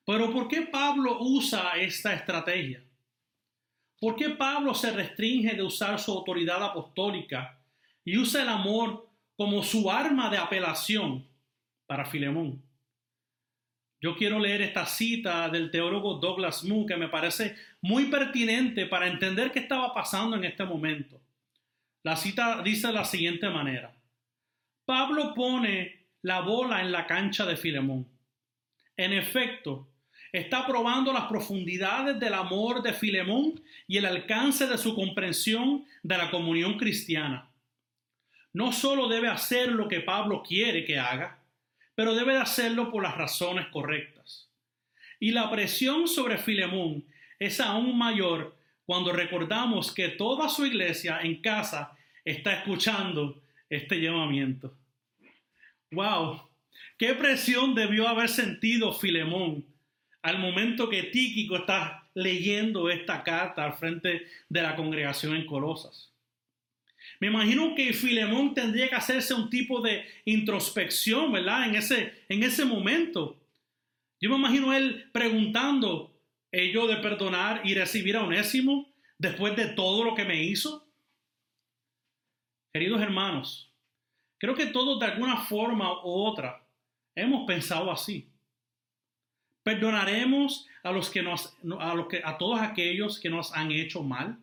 [0.05, 2.83] Pero ¿por qué Pablo usa esta estrategia?
[4.01, 7.59] ¿Por qué Pablo se restringe de usar su autoridad apostólica
[8.05, 11.27] y usa el amor como su arma de apelación
[11.87, 12.63] para Filemón.
[14.01, 19.07] Yo quiero leer esta cita del teólogo Douglas Moo que me parece muy pertinente para
[19.07, 21.21] entender qué estaba pasando en este momento.
[22.03, 23.95] La cita dice de la siguiente manera.
[24.85, 28.09] Pablo pone la bola en la cancha de Filemón.
[28.97, 29.89] En efecto,
[30.33, 36.17] está probando las profundidades del amor de Filemón y el alcance de su comprensión de
[36.17, 37.53] la comunión cristiana
[38.53, 41.39] no solo debe hacer lo que Pablo quiere que haga,
[41.95, 44.51] pero debe de hacerlo por las razones correctas.
[45.19, 47.05] Y la presión sobre Filemón
[47.39, 54.77] es aún mayor cuando recordamos que toda su iglesia en casa está escuchando este llamamiento.
[55.91, 56.49] ¡Wow!
[56.99, 59.65] ¿Qué presión debió haber sentido Filemón
[60.23, 66.13] al momento que Tíquico está leyendo esta carta al frente de la congregación en Colosas?
[67.21, 71.69] Me imagino que Filemón tendría que hacerse un tipo de introspección, ¿verdad?
[71.69, 73.39] En ese, en ese momento.
[74.21, 76.17] Yo me imagino él preguntando,
[76.51, 80.89] ¿ello de perdonar y recibir a Onésimo después de todo lo que me hizo?
[82.73, 83.71] Queridos hermanos,
[84.39, 86.67] creo que todos de alguna forma u otra
[87.15, 88.32] hemos pensado así.
[89.63, 94.03] ¿Perdonaremos a los que nos a los que a todos aquellos que nos han hecho
[94.03, 94.39] mal?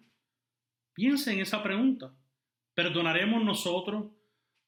[0.94, 2.14] Piensen en esa pregunta.
[2.74, 4.06] ¿Perdonaremos nosotros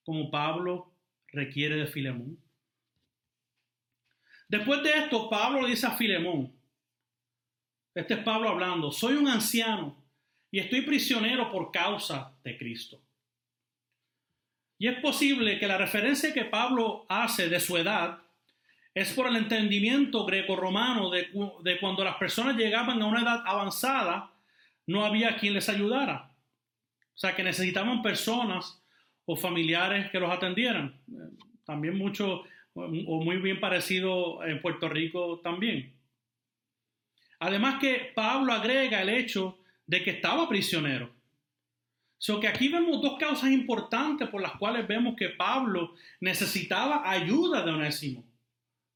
[0.03, 0.91] como Pablo
[1.27, 2.37] requiere de Filemón?
[4.49, 6.53] Después de esto, Pablo dice a Filemón,
[7.95, 9.95] este es Pablo hablando, soy un anciano
[10.49, 13.01] y estoy prisionero por causa de Cristo.
[14.77, 18.20] Y es posible que la referencia que Pablo hace de su edad
[18.93, 21.29] es por el entendimiento greco-romano de,
[21.63, 24.31] de, cuando las personas llegaban a una edad avanzada,
[24.85, 26.31] no había quien les ayudara.
[27.15, 28.81] O sea, que necesitaban personas
[29.25, 30.99] o familiares que los atendieran.
[31.65, 35.93] También mucho o muy bien parecido en Puerto Rico también.
[37.39, 41.09] Además que Pablo agrega el hecho de que estaba prisionero.
[42.17, 47.63] So que aquí vemos dos causas importantes por las cuales vemos que Pablo necesitaba ayuda
[47.63, 48.23] de Onésimo.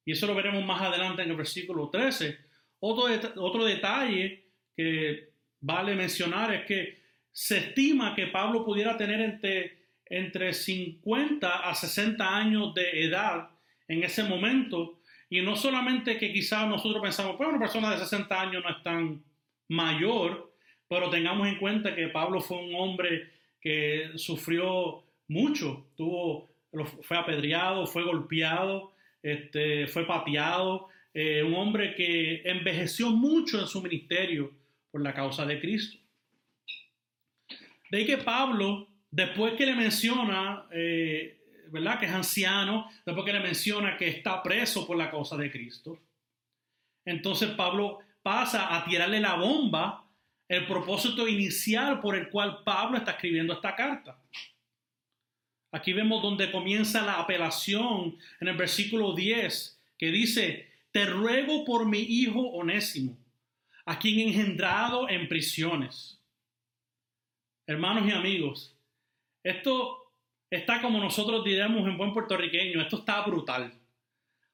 [0.06, 2.38] Y eso lo veremos más adelante en el versículo 13.
[2.80, 3.06] Otro,
[3.38, 4.46] otro detalle
[4.76, 5.30] que
[5.60, 12.38] vale mencionar es que se estima que Pablo pudiera tener entre, entre 50 a 60
[12.38, 13.50] años de edad
[13.88, 15.00] en ese momento.
[15.30, 18.84] Y no solamente que quizás nosotros pensamos, pues una persona de 60 años no es
[18.84, 19.24] tan
[19.68, 20.54] mayor,
[20.88, 26.52] pero tengamos en cuenta que Pablo fue un hombre que sufrió mucho, tuvo,
[27.02, 28.94] fue apedreado, fue golpeado,
[29.26, 34.52] este, fue pateado, eh, un hombre que envejeció mucho en su ministerio
[34.92, 35.98] por la causa de Cristo.
[37.90, 41.36] De ahí que Pablo, después que le menciona eh,
[41.72, 42.00] ¿verdad?
[42.00, 46.00] Que es anciano, después que le menciona que está preso por la causa de Cristo.
[47.04, 50.08] Entonces Pablo pasa a tirarle la bomba
[50.48, 54.18] el propósito inicial por el cual Pablo está escribiendo esta carta.
[55.72, 61.86] Aquí vemos donde comienza la apelación en el versículo 10, que dice, te ruego por
[61.86, 63.18] mi hijo onésimo,
[63.86, 66.22] a quien engendrado en prisiones.
[67.68, 68.76] Hermanos y amigos,
[69.44, 70.12] esto
[70.50, 73.74] está como nosotros diremos en buen puertorriqueño, esto está brutal.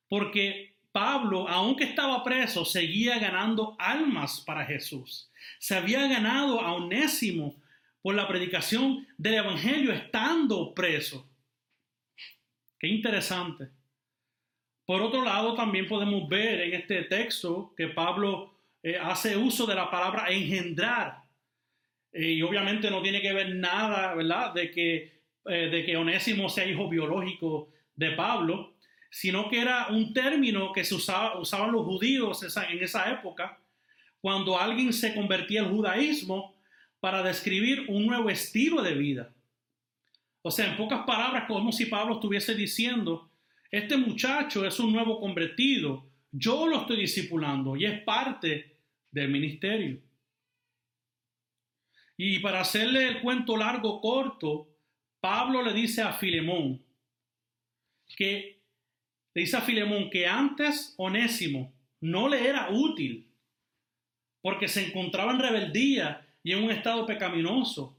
[0.07, 5.29] Porque Pablo, aunque estaba preso, seguía ganando almas para Jesús.
[5.59, 7.55] Se había ganado a Onésimo
[8.01, 11.29] por la predicación del Evangelio estando preso.
[12.79, 13.69] Qué interesante.
[14.85, 19.75] Por otro lado, también podemos ver en este texto que Pablo eh, hace uso de
[19.75, 21.21] la palabra engendrar.
[22.11, 24.53] Eh, y obviamente no tiene que ver nada, ¿verdad?
[24.53, 28.75] De que eh, de que Onésimo sea hijo biológico de Pablo,
[29.09, 33.59] sino que era un término que se usaba, usaban los judíos en esa época,
[34.19, 36.50] cuando alguien se convertía al judaísmo
[37.01, 39.33] para describir un nuevo estilo de vida.
[40.43, 43.29] O sea, en pocas palabras, como si Pablo estuviese diciendo,
[43.69, 48.77] este muchacho es un nuevo convertido, yo lo estoy discipulando y es parte
[49.11, 49.99] del ministerio.
[52.17, 54.69] Y para hacerle el cuento largo corto,
[55.19, 56.83] Pablo le dice a Filemón
[58.15, 58.61] que
[59.33, 63.27] le dice a Filemón que antes Onésimo no le era útil
[64.41, 67.97] porque se encontraba en rebeldía y en un estado pecaminoso.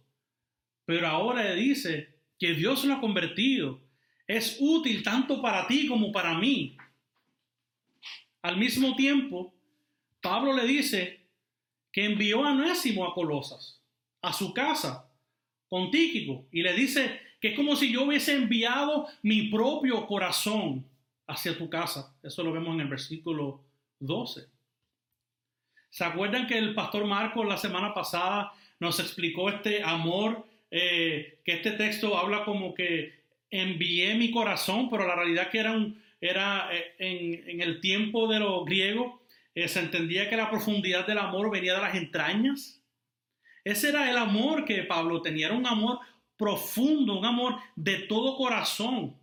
[0.85, 3.81] Pero ahora le dice que Dios lo ha convertido.
[4.27, 6.77] Es útil tanto para ti como para mí.
[8.43, 9.55] Al mismo tiempo,
[10.21, 11.21] Pablo le dice
[11.93, 13.81] que envió a Onésimo a Colosas,
[14.23, 15.09] a su casa,
[15.73, 20.87] con y le dice que es como si yo hubiese enviado mi propio corazón
[21.27, 22.15] hacia tu casa.
[22.23, 23.65] Eso lo vemos en el versículo
[23.99, 24.52] 12.
[25.93, 31.53] ¿Se acuerdan que el pastor Marcos la semana pasada nos explicó este amor, eh, que
[31.53, 33.13] este texto habla como que
[33.51, 38.27] envié mi corazón, pero la realidad que era, un, era eh, en, en, el tiempo
[38.27, 39.21] de los griegos,
[39.55, 42.83] eh, se entendía que la profundidad del amor venía de las entrañas.
[43.63, 45.99] Ese era el amor que Pablo tenía, era un amor
[46.39, 49.15] profundo, un amor de todo corazón.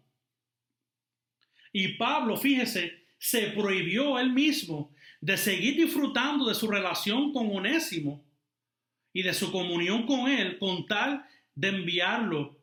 [1.73, 4.91] Y Pablo, fíjese, se prohibió él mismo
[5.21, 8.23] de seguir disfrutando de su relación con Onésimo
[9.11, 12.57] y de su comunión con él con tal de enviarlo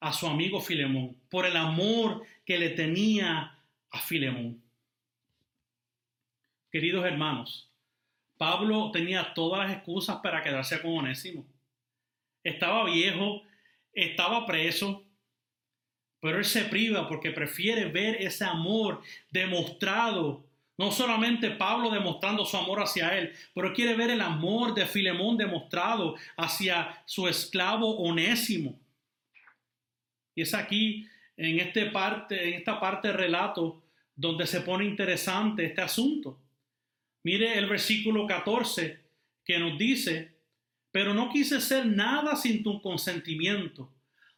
[0.00, 3.56] a su amigo Filemón por el amor que le tenía
[3.90, 4.60] a Filemón.
[6.70, 7.70] Queridos hermanos,
[8.36, 11.46] Pablo tenía todas las excusas para quedarse con Onésimo.
[12.42, 13.42] Estaba viejo,
[13.92, 15.04] estaba preso,
[16.18, 20.44] pero él se priva porque prefiere ver ese amor demostrado.
[20.78, 25.36] No solamente Pablo demostrando su amor hacia él, pero quiere ver el amor de Filemón
[25.36, 28.78] demostrado hacia su esclavo Onésimo.
[30.34, 31.06] Y es aquí,
[31.36, 33.82] en, este parte, en esta parte del relato,
[34.14, 36.38] donde se pone interesante este asunto.
[37.22, 39.00] Mire el versículo 14
[39.44, 40.32] que nos dice,
[40.90, 43.90] pero no quise ser nada sin tu consentimiento,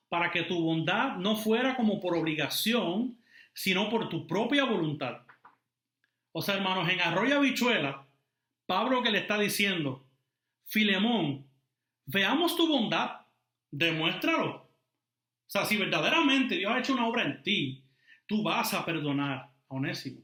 [0.08, 3.18] para que tu bondad no fuera como por obligación,
[3.52, 5.22] sino por tu propia voluntad.
[6.36, 8.08] O sea, hermanos, en Arroyo Habichuela,
[8.66, 10.04] Pablo que le está diciendo,
[10.64, 11.46] Filemón,
[12.06, 13.20] veamos tu bondad,
[13.70, 14.50] demuéstralo.
[14.56, 14.68] O
[15.46, 17.84] sea, si verdaderamente Dios ha hecho una obra en ti,
[18.26, 20.22] tú vas a perdonar a Onésimo.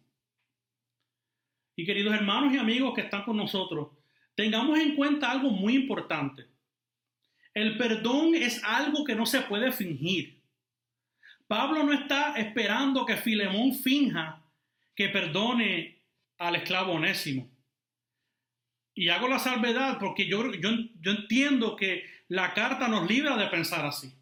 [1.77, 3.91] Y queridos hermanos y amigos que están con nosotros,
[4.35, 6.49] tengamos en cuenta algo muy importante.
[7.55, 10.43] El perdón es algo que no se puede fingir.
[11.47, 14.43] Pablo no está esperando que Filemón finja
[14.97, 16.00] que perdone
[16.41, 17.49] al esclavo onésimo.
[18.95, 20.71] Y hago la salvedad porque yo, yo,
[21.01, 24.13] yo entiendo que la carta nos libra de pensar así.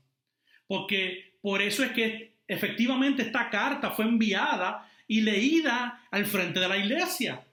[0.66, 6.68] Porque por eso es que efectivamente esta carta fue enviada y leída al frente de
[6.68, 7.46] la iglesia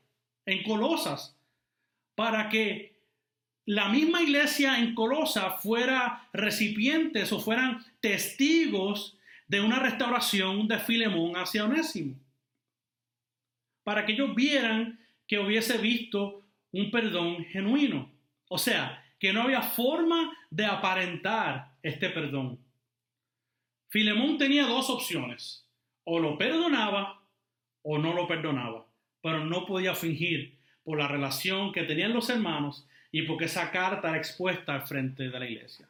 [0.45, 1.35] en Colosas
[2.15, 2.95] para que
[3.65, 11.35] la misma iglesia en Colosa fuera recipientes o fueran testigos de una restauración de Filemón
[11.37, 12.15] hacia Onésimo.
[13.85, 18.11] Para que ellos vieran que hubiese visto un perdón genuino.
[18.49, 22.59] O sea, que no había forma de aparentar este perdón.
[23.87, 25.65] Filemón tenía dos opciones.
[26.03, 27.21] O lo perdonaba
[27.81, 28.85] o no lo perdonaba.
[29.21, 34.09] Pero no podía fingir por la relación que tenían los hermanos y porque esa carta
[34.09, 35.87] era expuesta al frente de la iglesia.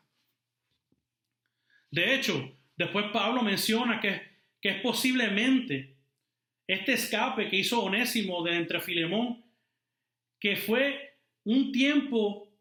[1.90, 4.22] De hecho, después Pablo menciona que,
[4.62, 5.95] que es posiblemente
[6.68, 9.44] este escape que hizo Onésimo de entre Filemón,
[10.40, 12.52] que fue un tiempo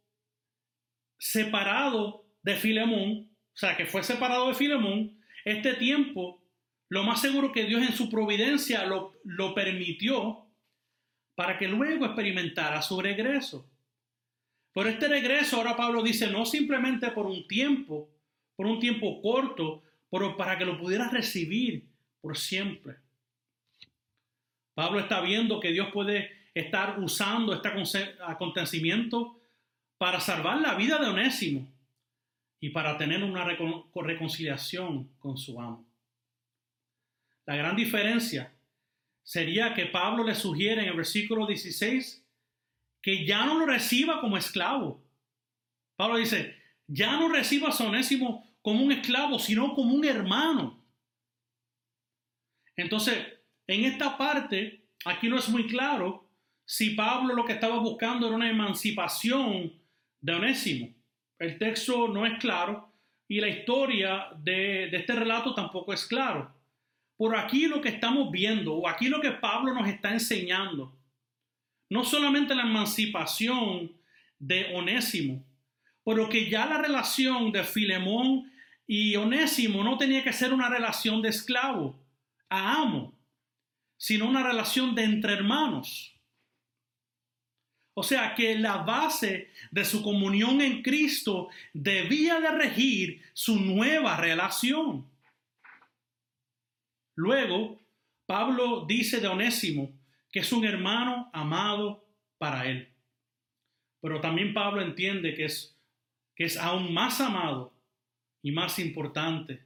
[1.18, 6.42] separado de Filemón, o sea, que fue separado de Filemón, este tiempo,
[6.88, 10.46] lo más seguro que Dios en su providencia lo, permitió
[11.34, 13.70] para que luego experimentara su regreso.
[14.72, 18.10] Pero este regreso, ahora Pablo dice, no simplemente por un tiempo,
[18.56, 21.86] por un tiempo corto, pero para que lo pudiera recibir
[22.20, 22.96] por siempre.
[24.74, 27.68] Pablo está viendo que Dios puede estar usando este
[28.26, 29.40] acontecimiento
[29.98, 31.68] para salvar la vida de Onésimo
[32.60, 35.86] y para tener una reconciliación con su amo.
[37.46, 38.52] La gran diferencia
[39.22, 42.24] sería que Pablo le sugiere en el versículo 16
[43.02, 45.02] que ya no lo reciba como esclavo.
[45.96, 46.56] Pablo dice,
[46.86, 50.82] ya no reciba a Onésimo como un esclavo, sino como un hermano.
[52.76, 53.33] Entonces,
[53.66, 56.28] en esta parte, aquí no es muy claro
[56.66, 59.72] si Pablo lo que estaba buscando era una emancipación
[60.20, 60.94] de Onésimo.
[61.38, 62.92] El texto no es claro
[63.28, 66.54] y la historia de, de este relato tampoco es claro.
[67.16, 70.96] Por aquí lo que estamos viendo, o aquí lo que Pablo nos está enseñando,
[71.90, 73.92] no solamente la emancipación
[74.38, 75.44] de Onésimo,
[76.04, 78.50] pero que ya la relación de Filemón
[78.86, 81.98] y Onésimo no tenía que ser una relación de esclavo
[82.48, 83.14] a amo,
[84.04, 86.14] sino una relación de entre hermanos.
[87.94, 94.18] O sea que la base de su comunión en Cristo debía de regir su nueva
[94.18, 95.10] relación.
[97.16, 97.80] Luego,
[98.26, 99.90] Pablo dice de Onésimo
[100.30, 102.92] que es un hermano amado para él.
[104.02, 105.74] Pero también Pablo entiende que es,
[106.36, 107.72] que es aún más amado
[108.42, 109.64] y más importante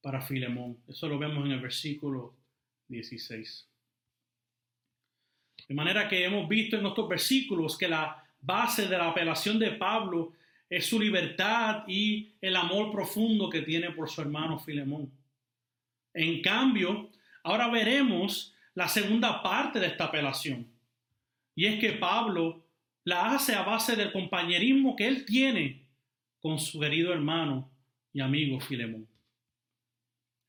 [0.00, 0.76] para Filemón.
[0.88, 2.34] Eso lo vemos en el versículo
[2.88, 3.75] 16.
[5.68, 9.72] De manera que hemos visto en estos versículos que la base de la apelación de
[9.72, 10.32] Pablo
[10.68, 15.10] es su libertad y el amor profundo que tiene por su hermano Filemón.
[16.14, 17.10] En cambio,
[17.42, 20.66] ahora veremos la segunda parte de esta apelación.
[21.54, 22.64] Y es que Pablo
[23.04, 25.86] la hace a base del compañerismo que él tiene
[26.40, 27.70] con su querido hermano
[28.12, 29.06] y amigo Filemón.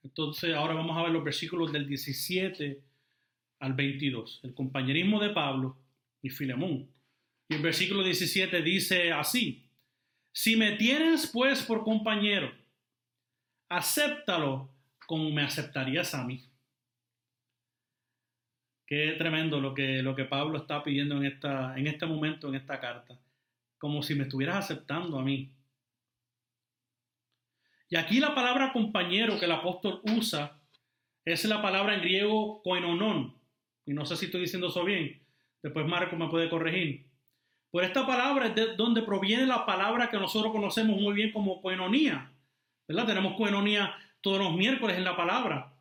[0.03, 2.81] Entonces, ahora vamos a ver los versículos del 17
[3.59, 4.41] al 22.
[4.43, 5.77] El compañerismo de Pablo
[6.21, 6.89] y Filemón.
[7.49, 9.67] Y el versículo 17 dice así,
[10.31, 12.51] si me tienes pues por compañero,
[13.69, 14.69] acéptalo
[15.05, 16.43] como me aceptarías a mí.
[18.85, 22.55] Qué tremendo lo que, lo que Pablo está pidiendo en, esta, en este momento, en
[22.55, 23.19] esta carta.
[23.77, 25.51] Como si me estuvieras aceptando a mí.
[27.89, 30.59] Y aquí la palabra compañero que el apóstol usa
[31.25, 33.36] es la palabra en griego koinonon.
[33.87, 35.19] Y no sé si estoy diciendo eso bien.
[35.63, 37.07] Después Marco me puede corregir.
[37.71, 41.61] Por esta palabra es de donde proviene la palabra que nosotros conocemos muy bien como
[41.61, 42.31] koinonía.
[42.87, 43.07] ¿Verdad?
[43.07, 45.73] Tenemos koinonía todos los miércoles en la palabra.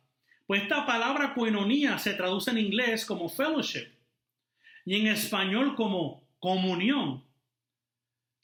[0.45, 3.89] Pues esta palabra koinonía se traduce en inglés como fellowship
[4.85, 7.23] y en español como comunión.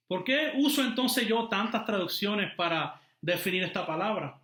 [0.07, 4.42] ¿Por qué uso entonces yo tantas traducciones para definir esta palabra?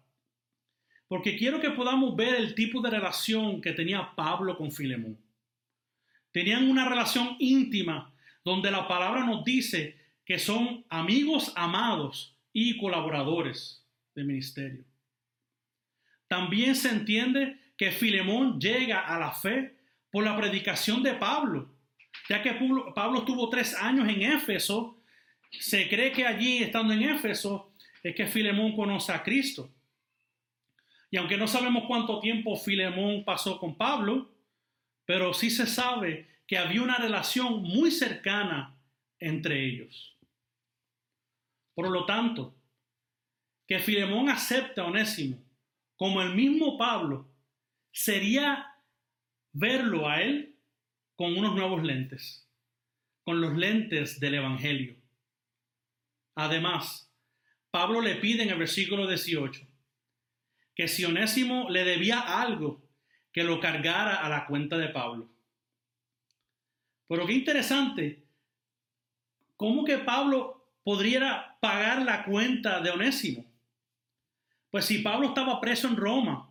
[1.10, 5.18] Porque quiero que podamos ver el tipo de relación que tenía Pablo con Filemón.
[6.32, 8.14] Tenían una relación íntima
[8.46, 13.84] donde la palabra nos dice que son amigos amados y colaboradores
[14.14, 14.84] de ministerio.
[16.28, 19.74] También se entiende que Filemón llega a la fe
[20.12, 21.74] por la predicación de Pablo,
[22.30, 22.54] ya que
[22.94, 25.02] Pablo estuvo tres años en Éfeso.
[25.50, 29.72] Se cree que allí, estando en Éfeso, es que Filemón conoce a Cristo.
[31.12, 34.32] Y aunque no sabemos cuánto tiempo Filemón pasó con Pablo,
[35.06, 38.80] pero sí se sabe que había una relación muy cercana
[39.20, 40.18] entre ellos.
[41.74, 42.56] Por lo tanto,
[43.68, 45.38] que Filemón acepta a Onésimo
[45.96, 47.30] como el mismo Pablo,
[47.92, 48.74] sería
[49.52, 50.56] verlo a él
[51.16, 52.50] con unos nuevos lentes,
[53.24, 54.96] con los lentes del Evangelio.
[56.36, 57.14] Además,
[57.70, 59.69] Pablo le pide en el versículo 18
[60.80, 62.82] que si Onésimo le debía algo,
[63.34, 65.28] que lo cargara a la cuenta de Pablo.
[67.10, 68.24] Pero qué interesante,
[69.58, 73.44] ¿cómo que Pablo podría pagar la cuenta de Onésimo?
[74.72, 76.50] Pues si Pablo estaba preso en Roma,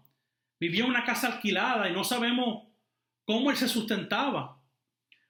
[0.61, 2.65] vivía en una casa alquilada y no sabemos
[3.25, 4.61] cómo él se sustentaba.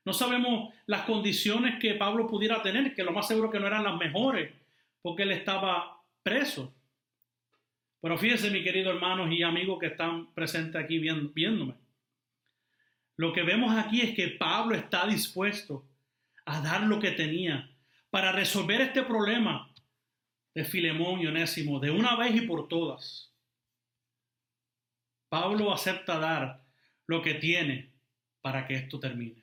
[0.05, 3.85] No sabemos las condiciones que Pablo pudiera tener, que lo más seguro que no eran
[3.85, 4.53] las mejores,
[5.03, 6.75] porque él estaba preso.
[8.01, 11.75] Pero fíjense, mis queridos hermanos y amigos que están presentes aquí viéndome.
[13.17, 15.85] Lo que vemos aquí es que Pablo está dispuesto
[16.45, 17.69] a dar lo que tenía
[18.11, 19.73] para resolver este problema
[20.55, 23.35] de Filemón y Onésimo de una vez y por todas.
[25.29, 26.65] Pablo acepta dar
[27.07, 27.91] lo que tiene
[28.41, 29.43] para que esto termine.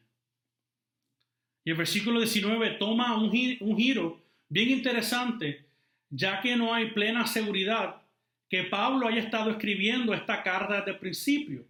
[1.66, 5.66] Y el versículo 19 toma un giro bien interesante,
[6.10, 8.05] ya que no hay plena seguridad
[8.50, 11.66] que Pablo haya estado escribiendo esta carta desde el principio.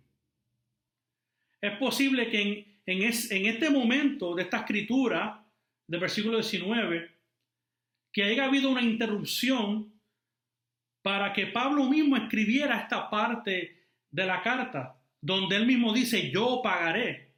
[1.62, 5.44] Es posible que en, en, en este momento de esta escritura,
[5.88, 7.12] del versículo 19,
[8.12, 9.92] que haya habido una interrupción
[11.02, 13.76] para que Pablo mismo escribiera esta parte
[14.10, 17.30] de la carta, donde él mismo dice, yo pagaré.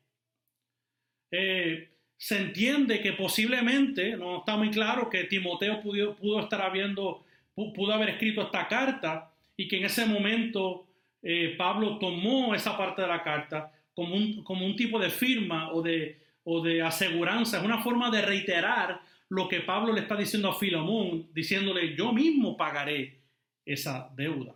[1.32, 7.26] Eh, se entiende que posiblemente, no está muy claro, que Timoteo pudo, pudo estar habiendo,
[7.74, 10.88] pudo haber escrito esta carta y que en ese momento
[11.24, 15.72] eh, Pablo tomó esa parte de la carta como un, como un tipo de firma
[15.72, 20.16] o de, o de aseguranza, es una forma de reiterar lo que Pablo le está
[20.16, 23.20] diciendo a Filemón, diciéndole, yo mismo pagaré
[23.66, 24.56] esa deuda.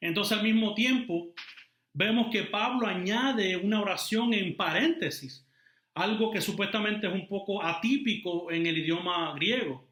[0.00, 1.32] Entonces al mismo tiempo
[1.92, 5.46] vemos que Pablo añade una oración en paréntesis,
[5.94, 9.91] algo que supuestamente es un poco atípico en el idioma griego.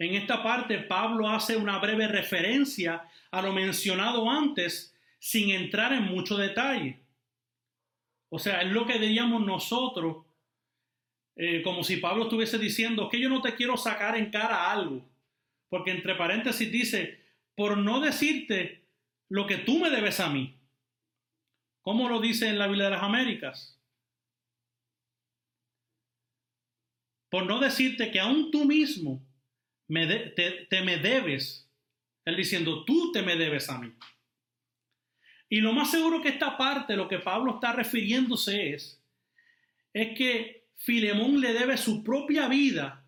[0.00, 6.04] En esta parte Pablo hace una breve referencia a lo mencionado antes sin entrar en
[6.04, 7.00] mucho detalle.
[8.30, 10.24] O sea, es lo que diríamos nosotros
[11.36, 15.06] eh, como si Pablo estuviese diciendo que yo no te quiero sacar en cara algo,
[15.68, 17.20] porque entre paréntesis dice,
[17.54, 18.86] por no decirte
[19.28, 20.58] lo que tú me debes a mí.
[21.82, 23.78] ¿Cómo lo dice en la Biblia de las Américas?
[27.28, 29.22] Por no decirte que aún tú mismo
[29.90, 31.68] te, te me debes.
[32.24, 33.92] Él diciendo, tú te me debes a mí.
[35.48, 39.02] Y lo más seguro que esta parte, lo que Pablo está refiriéndose es,
[39.92, 43.04] es que Filemón le debe su propia vida,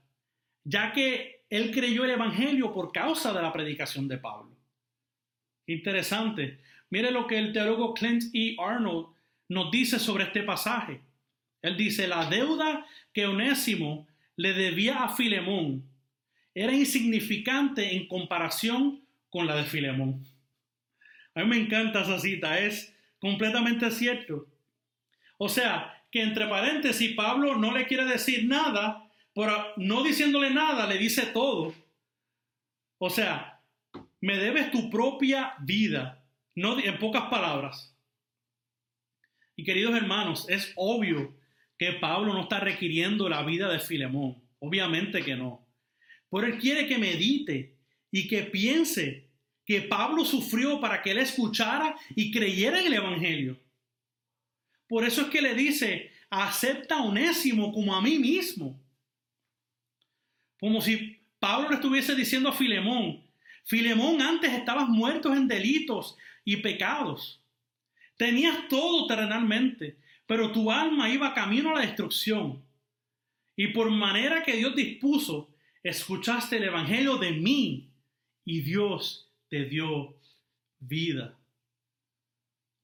[0.64, 4.56] ya que él creyó el Evangelio por causa de la predicación de Pablo.
[5.66, 6.60] Interesante.
[6.90, 8.56] Mire lo que el teólogo Clint E.
[8.58, 9.14] Arnold
[9.48, 11.00] nos dice sobre este pasaje.
[11.62, 15.91] Él dice, la deuda que Onésimo le debía a Filemón
[16.54, 20.26] era insignificante en comparación con la de Filemón.
[21.34, 24.46] A mí me encanta esa cita, es completamente cierto.
[25.38, 30.86] O sea, que entre paréntesis Pablo no le quiere decir nada, pero no diciéndole nada
[30.86, 31.74] le dice todo.
[32.98, 33.60] O sea,
[34.20, 36.22] me debes tu propia vida,
[36.54, 37.96] no en pocas palabras.
[39.56, 41.34] Y queridos hermanos, es obvio
[41.78, 45.61] que Pablo no está requiriendo la vida de Filemón, obviamente que no.
[46.32, 47.76] Pero él quiere que medite
[48.10, 49.28] y que piense
[49.66, 53.60] que Pablo sufrió para que él escuchara y creyera en el Evangelio.
[54.88, 58.80] Por eso es que le dice, acepta a como a mí mismo.
[60.58, 63.22] Como si Pablo le estuviese diciendo a Filemón,
[63.64, 66.16] Filemón, antes estabas muerto en delitos
[66.46, 67.42] y pecados.
[68.16, 72.64] Tenías todo terrenalmente, pero tu alma iba camino a la destrucción.
[73.54, 75.51] Y por manera que Dios dispuso,
[75.82, 77.90] escuchaste el Evangelio de mí
[78.44, 80.16] y Dios te dio
[80.78, 81.38] vida.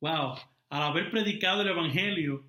[0.01, 0.37] Wow,
[0.69, 2.45] al haber predicado el Evangelio,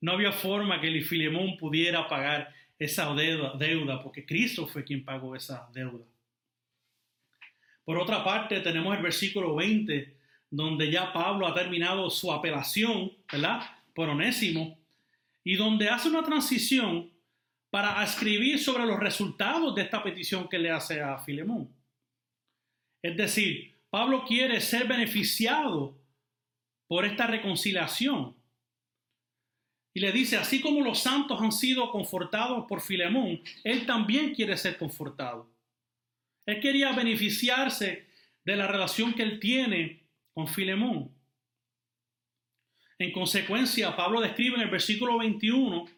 [0.00, 5.04] no había forma que el Filemón pudiera pagar esa deuda, deuda, porque Cristo fue quien
[5.04, 6.04] pagó esa deuda.
[7.84, 10.16] Por otra parte, tenemos el versículo 20,
[10.50, 13.62] donde ya Pablo ha terminado su apelación, ¿verdad?
[13.94, 14.78] Por Onésimo,
[15.42, 17.10] y donde hace una transición
[17.70, 21.74] para escribir sobre los resultados de esta petición que le hace a Filemón.
[23.02, 25.98] Es decir, Pablo quiere ser beneficiado
[26.86, 28.36] por esta reconciliación.
[29.94, 34.56] Y le dice, así como los santos han sido confortados por Filemón, él también quiere
[34.56, 35.50] ser confortado.
[36.46, 38.06] Él quería beneficiarse
[38.44, 41.14] de la relación que él tiene con Filemón.
[42.98, 45.97] En consecuencia, Pablo describe en el versículo 21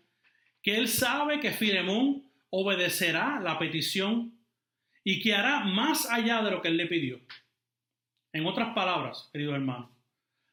[0.62, 4.38] que él sabe que Filemón obedecerá la petición
[5.04, 7.20] y que hará más allá de lo que él le pidió.
[8.32, 9.90] En otras palabras, querido hermano,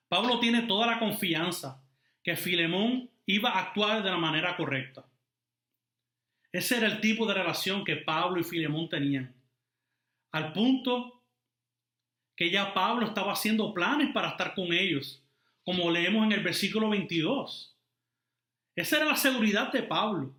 [0.07, 1.83] Pablo tiene toda la confianza
[2.23, 5.05] que Filemón iba a actuar de la manera correcta.
[6.51, 9.35] Ese era el tipo de relación que Pablo y Filemón tenían.
[10.31, 11.23] Al punto
[12.35, 15.23] que ya Pablo estaba haciendo planes para estar con ellos,
[15.63, 17.76] como leemos en el versículo 22.
[18.77, 20.35] Esa era la seguridad de Pablo.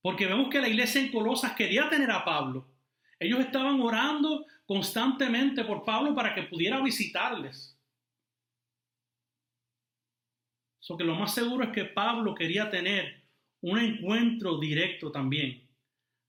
[0.00, 2.70] Porque vemos que la iglesia en Colosas quería tener a Pablo.
[3.18, 7.76] Ellos estaban orando constantemente por Pablo para que pudiera visitarles.
[10.78, 13.24] So que lo más seguro es que Pablo quería tener
[13.62, 15.68] un encuentro directo también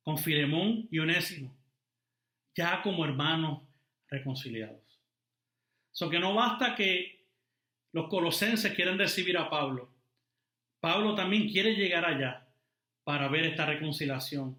[0.02, 1.56] con Filemón y Onésimo,
[2.56, 3.62] ya como hermanos
[4.08, 4.82] reconciliados.
[5.92, 7.28] So que no basta que
[7.92, 9.95] los colosenses quieran recibir a Pablo.
[10.86, 12.46] Pablo también quiere llegar allá
[13.04, 14.56] para ver esta reconciliación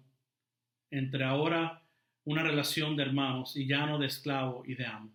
[0.91, 1.81] entre ahora
[2.25, 5.09] una relación de hermanos y ya no de esclavo y de amo.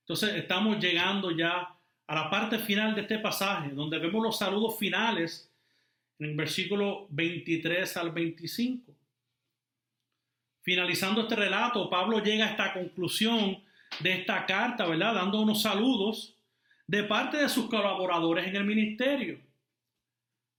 [0.00, 1.74] Entonces estamos llegando ya
[2.06, 5.50] a la parte final de este pasaje, donde vemos los saludos finales
[6.18, 8.94] en el versículo 23 al 25.
[10.60, 13.58] Finalizando este relato, Pablo llega a esta conclusión
[14.00, 15.14] de esta carta, ¿verdad?
[15.14, 16.31] Dando unos saludos
[16.86, 19.40] de parte de sus colaboradores en el ministerio.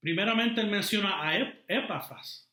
[0.00, 1.36] Primeramente él menciona a
[1.68, 2.50] Epafras.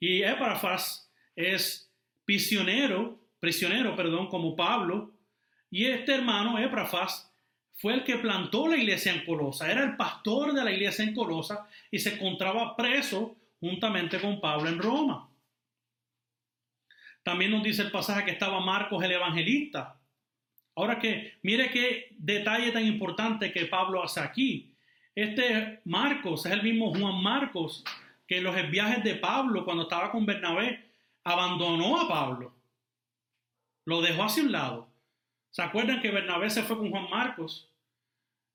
[0.00, 1.92] Y Epafras es
[2.24, 5.14] prisionero, prisionero, perdón, como Pablo.
[5.70, 7.28] Y este hermano, Epafras,
[7.78, 11.14] fue el que plantó la iglesia en Colosa, era el pastor de la iglesia en
[11.14, 15.30] Colosa y se encontraba preso juntamente con Pablo en Roma.
[17.22, 19.97] También nos dice el pasaje que estaba Marcos el evangelista.
[20.78, 24.72] Ahora que mire qué detalle tan importante que Pablo hace aquí.
[25.14, 27.82] Este Marcos es el mismo Juan Marcos
[28.26, 30.84] que en los viajes de Pablo cuando estaba con Bernabé
[31.24, 32.54] abandonó a Pablo.
[33.86, 34.88] Lo dejó hacia un lado.
[35.50, 37.68] ¿Se acuerdan que Bernabé se fue con Juan Marcos?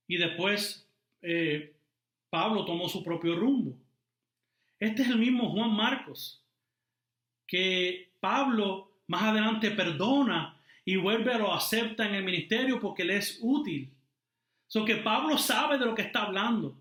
[0.08, 0.88] y después
[1.22, 1.76] eh,
[2.30, 3.76] Pablo tomó su propio rumbo.
[4.80, 6.44] Este es el mismo Juan Marcos,
[7.48, 10.53] que Pablo más adelante perdona
[10.86, 13.92] y vuelve a lo acepta en el ministerio porque le es útil.
[14.68, 16.76] So que Pablo sabe de lo que está hablando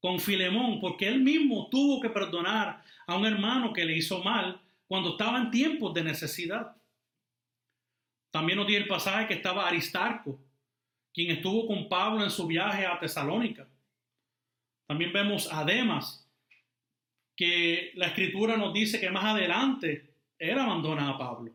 [0.00, 4.60] con Filemón, porque él mismo tuvo que perdonar a un hermano que le hizo mal
[4.86, 6.76] cuando estaba en tiempos de necesidad.
[8.30, 10.38] También nos dio el pasaje que estaba Aristarco,
[11.12, 13.66] quien estuvo con Pablo en su viaje a Tesalónica.
[14.86, 16.26] También vemos a Demas,
[17.36, 21.52] que la escritura nos dice que más adelante él abandona a Pablo.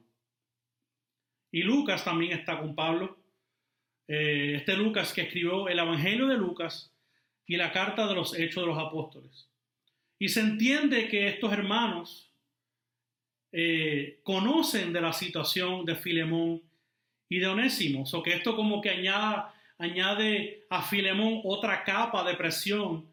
[1.54, 3.16] Y Lucas también está con Pablo.
[4.08, 6.92] Eh, este Lucas que escribió el Evangelio de Lucas
[7.46, 9.48] y la carta de los Hechos de los Apóstoles.
[10.18, 12.32] Y se entiende que estos hermanos
[13.52, 16.64] eh, conocen de la situación de Filemón
[17.30, 18.04] y de Onésimo.
[18.12, 18.90] O que esto como que
[19.78, 23.06] añade a Filemón otra capa de presión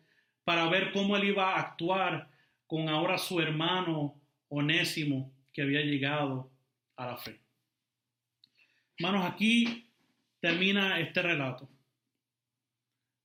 [0.44, 2.30] para ver cómo él iba a actuar
[2.66, 4.14] con ahora su hermano
[4.48, 6.50] Onésimo que había llegado
[6.96, 7.38] a la fe.
[9.00, 9.88] Hermanos, aquí
[10.40, 11.66] termina este relato.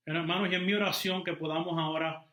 [0.06, 2.24] Hermanos, y en mi oración que podamos ahora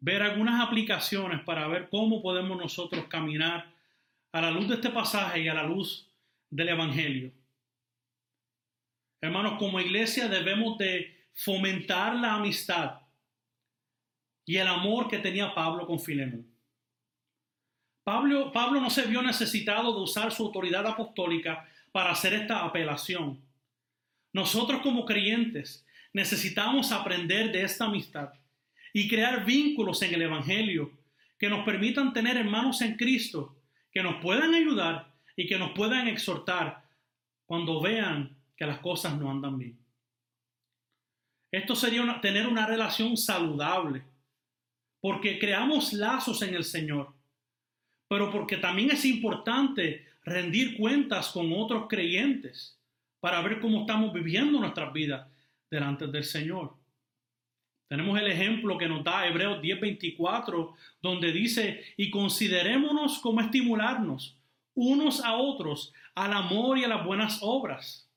[0.00, 3.72] ver algunas aplicaciones para ver cómo podemos nosotros caminar
[4.32, 6.10] a la luz de este pasaje y a la luz
[6.50, 7.30] del Evangelio.
[9.20, 13.02] Hermanos, como iglesia debemos de fomentar la amistad
[14.44, 16.52] y el amor que tenía Pablo con Filemón.
[18.02, 21.64] Pablo, Pablo no se vio necesitado de usar su autoridad apostólica
[21.98, 23.42] para hacer esta apelación.
[24.32, 28.28] Nosotros como creyentes necesitamos aprender de esta amistad
[28.92, 30.92] y crear vínculos en el Evangelio
[31.40, 36.06] que nos permitan tener hermanos en Cristo, que nos puedan ayudar y que nos puedan
[36.06, 36.88] exhortar
[37.46, 39.76] cuando vean que las cosas no andan bien.
[41.50, 44.04] Esto sería tener una relación saludable,
[45.00, 47.12] porque creamos lazos en el Señor,
[48.06, 52.78] pero porque también es importante rendir cuentas con otros creyentes
[53.20, 55.26] para ver cómo estamos viviendo nuestras vidas
[55.70, 56.74] delante del Señor.
[57.88, 64.36] Tenemos el ejemplo que nos da Hebreos 10:24, donde dice, y considerémonos como estimularnos
[64.74, 68.08] unos a otros al amor y a las buenas obras.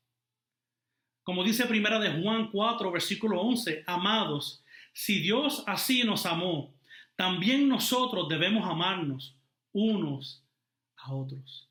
[1.23, 6.73] Como dice primera de Juan 4, versículo 11, amados, si Dios así nos amó,
[7.15, 9.35] también nosotros debemos amarnos
[9.71, 10.43] unos
[10.97, 11.70] a otros.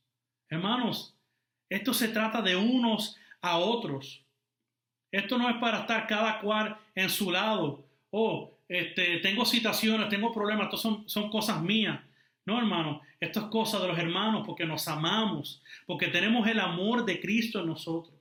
[0.50, 1.16] Hermanos,
[1.68, 4.24] esto se trata de unos a otros.
[5.12, 7.86] Esto no es para estar cada cual en su lado.
[8.10, 12.00] Oh, este, tengo situaciones, tengo problemas, esto son, son cosas mías.
[12.44, 17.04] No, hermano, esto es cosa de los hermanos porque nos amamos, porque tenemos el amor
[17.04, 18.18] de Cristo en nosotros.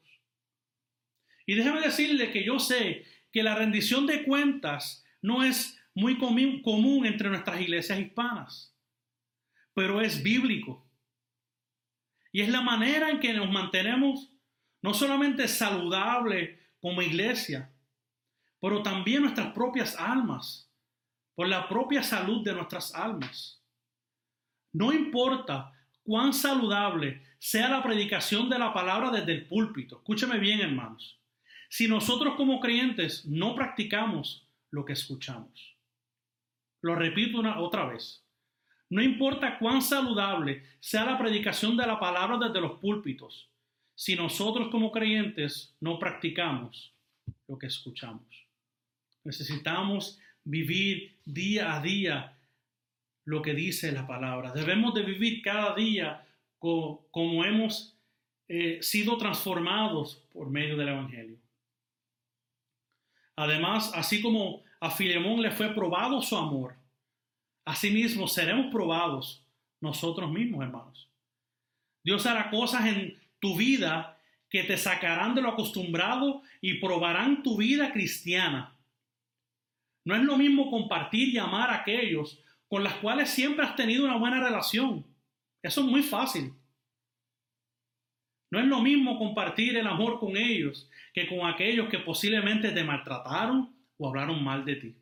[1.46, 7.06] Y déjeme decirle que yo sé que la rendición de cuentas no es muy común
[7.06, 8.76] entre nuestras iglesias hispanas,
[9.74, 10.89] pero es bíblico.
[12.32, 14.32] Y es la manera en que nos mantenemos
[14.82, 17.72] no solamente saludables como iglesia,
[18.62, 20.70] pero también nuestras propias almas,
[21.36, 23.64] por la propia salud de nuestras almas.
[24.74, 25.74] No importa
[26.04, 29.98] cuán saludable sea la predicación de la palabra desde el púlpito.
[29.98, 31.20] Escúcheme bien, hermanos.
[31.70, 35.78] Si nosotros como creyentes no practicamos lo que escuchamos.
[36.82, 38.26] Lo repito una otra vez.
[38.90, 43.48] No importa cuán saludable sea la predicación de la palabra desde los púlpitos,
[43.94, 46.92] si nosotros como creyentes no practicamos
[47.48, 48.26] lo que escuchamos.
[49.24, 52.38] Necesitamos vivir día a día
[53.26, 54.52] lo que dice la palabra.
[54.52, 56.26] Debemos de vivir cada día
[56.58, 57.96] como hemos
[58.48, 61.38] eh, sido transformados por medio del Evangelio.
[63.36, 66.76] Además, así como a Filemón le fue probado su amor,
[67.70, 69.46] asimismo seremos probados
[69.80, 71.10] nosotros mismos, hermanos.
[72.04, 74.18] Dios hará cosas en tu vida
[74.50, 78.76] que te sacarán de lo acostumbrado y probarán tu vida cristiana.
[80.04, 84.06] No es lo mismo compartir y amar a aquellos con los cuales siempre has tenido
[84.06, 85.06] una buena relación.
[85.62, 86.54] Eso es muy fácil.
[88.50, 92.84] No es lo mismo compartir el amor con ellos que con aquellos que posiblemente te
[92.84, 94.96] maltrataron o hablaron mal de ti.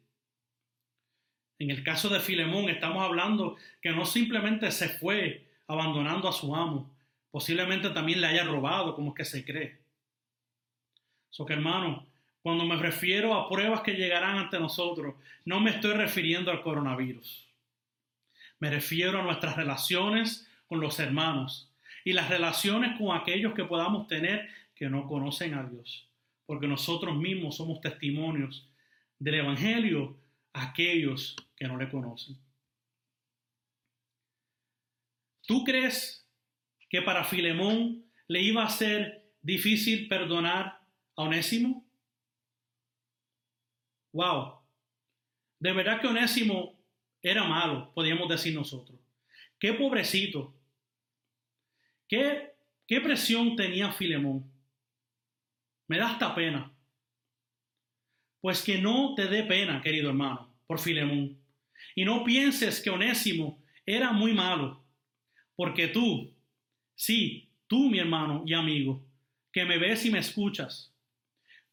[1.60, 6.56] En el caso de Filemón estamos hablando que no simplemente se fue abandonando a su
[6.56, 6.92] amo,
[7.32, 9.78] posiblemente también le haya robado, como es que se cree.
[11.30, 12.06] So que hermano,
[12.42, 17.48] cuando me refiero a pruebas que llegarán ante nosotros, no me estoy refiriendo al coronavirus.
[18.60, 21.72] Me refiero a nuestras relaciones con los hermanos
[22.04, 26.08] y las relaciones con aquellos que podamos tener que no conocen a Dios.
[26.46, 28.70] Porque nosotros mismos somos testimonios
[29.20, 30.16] del Evangelio
[30.64, 32.38] aquellos que no le conocen.
[35.48, 36.28] ¿Tú crees
[36.90, 40.82] que para Filemón le iba a ser difícil perdonar
[41.16, 41.86] a Onésimo?
[44.12, 44.60] Wow.
[45.60, 46.78] De verdad que Onésimo
[47.22, 49.00] era malo, podríamos decir nosotros.
[49.60, 50.54] Qué pobrecito.
[52.08, 52.54] Qué,
[52.86, 54.52] qué presión tenía Filemón.
[55.88, 56.74] Me da hasta pena.
[58.42, 61.38] Pues que no te dé pena, querido hermano, por Filemón.
[61.96, 64.84] Y no pienses que Onésimo era muy malo,
[65.56, 66.32] porque tú,
[66.98, 69.06] Sí, tú, mi hermano y amigo,
[69.54, 70.92] que me ves y me escuchas.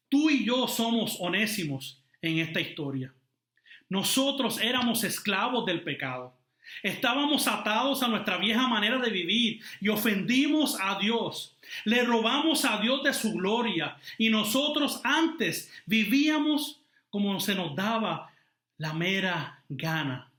[0.07, 3.11] Tú y yo somos onésimos en esta historia.
[3.89, 6.37] Nosotros éramos esclavos del pecado.
[6.83, 11.57] Estábamos atados a nuestra vieja manera de vivir y ofendimos a Dios.
[11.85, 18.31] Le robamos a Dios de su gloria y nosotros antes vivíamos como se nos daba
[18.77, 20.31] la mera gana.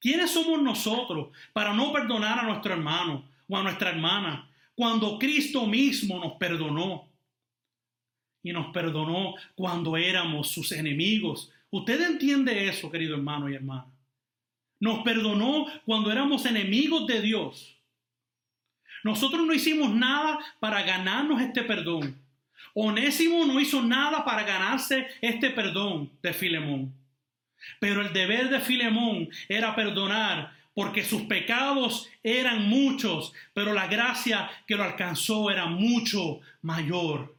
[0.00, 5.66] ¿Quiénes somos nosotros para no perdonar a nuestro hermano o a nuestra hermana cuando Cristo
[5.66, 7.08] mismo nos perdonó?
[8.42, 11.50] Y nos perdonó cuando éramos sus enemigos.
[11.70, 13.86] ¿Usted entiende eso, querido hermano y hermana?
[14.78, 17.76] Nos perdonó cuando éramos enemigos de Dios.
[19.02, 22.20] Nosotros no hicimos nada para ganarnos este perdón.
[22.74, 26.92] Onésimo no hizo nada para ganarse este perdón de Filemón.
[27.80, 34.50] Pero el deber de Filemón era perdonar porque sus pecados eran muchos, pero la gracia
[34.66, 37.34] que lo alcanzó era mucho mayor.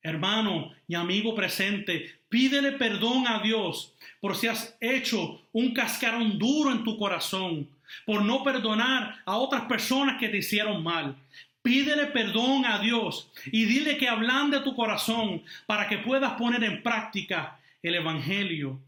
[0.00, 6.72] Hermano y amigo presente, pídele perdón a Dios por si has hecho un cascarón duro
[6.72, 7.68] en tu corazón,
[8.06, 11.14] por no perdonar a otras personas que te hicieron mal.
[11.60, 16.64] Pídele perdón a Dios y dile que hablan de tu corazón para que puedas poner
[16.64, 18.80] en práctica el Evangelio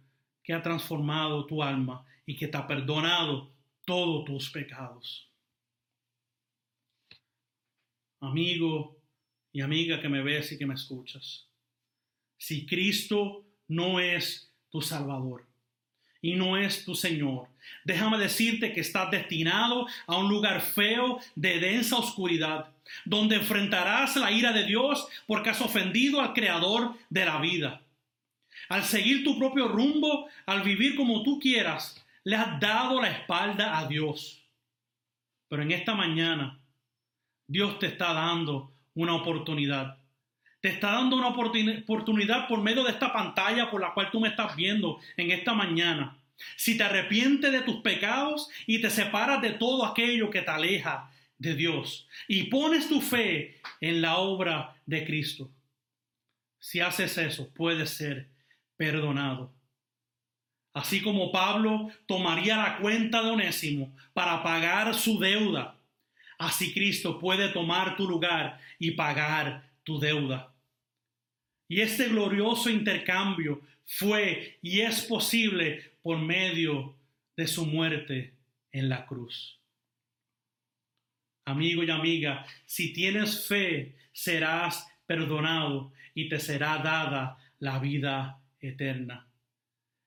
[0.47, 3.51] que ha transformado tu alma y que te ha perdonado
[3.85, 5.29] todos tus pecados.
[8.21, 8.97] Amigo
[9.53, 11.49] y amiga que me ves y que me escuchas,
[12.39, 15.45] si Cristo no es tu Salvador
[16.23, 17.49] y no es tu Señor,
[17.85, 22.73] déjame decirte que estás destinado a un lugar feo de densa oscuridad,
[23.05, 27.83] donde enfrentarás la ira de Dios porque has ofendido al Creador de la vida.
[28.69, 33.79] Al seguir tu propio rumbo, al vivir como tú quieras, le has dado la espalda
[33.79, 34.43] a Dios.
[35.49, 36.59] Pero en esta mañana,
[37.47, 39.99] Dios te está dando una oportunidad.
[40.61, 44.29] Te está dando una oportunidad por medio de esta pantalla por la cual tú me
[44.29, 46.19] estás viendo en esta mañana.
[46.57, 51.11] Si te arrepientes de tus pecados y te separas de todo aquello que te aleja
[51.39, 55.51] de Dios y pones tu fe en la obra de Cristo.
[56.59, 58.29] Si haces eso, puedes ser
[58.77, 59.53] perdonado.
[60.75, 65.77] Así como Pablo tomaría la cuenta de Onésimo para pagar su deuda
[66.39, 70.53] Así Cristo puede tomar tu lugar y pagar tu deuda.
[71.69, 76.95] Y este glorioso intercambio fue y es posible por medio
[77.37, 78.35] de su muerte
[78.71, 79.59] en la cruz.
[81.47, 89.27] Amigo y amiga, si tienes fe, serás perdonado y te será dada la vida eterna.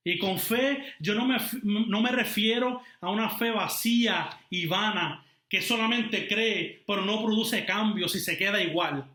[0.03, 5.25] Y con fe yo no me, no me refiero a una fe vacía y vana
[5.49, 9.05] que solamente cree, pero no produce cambios y se queda igual.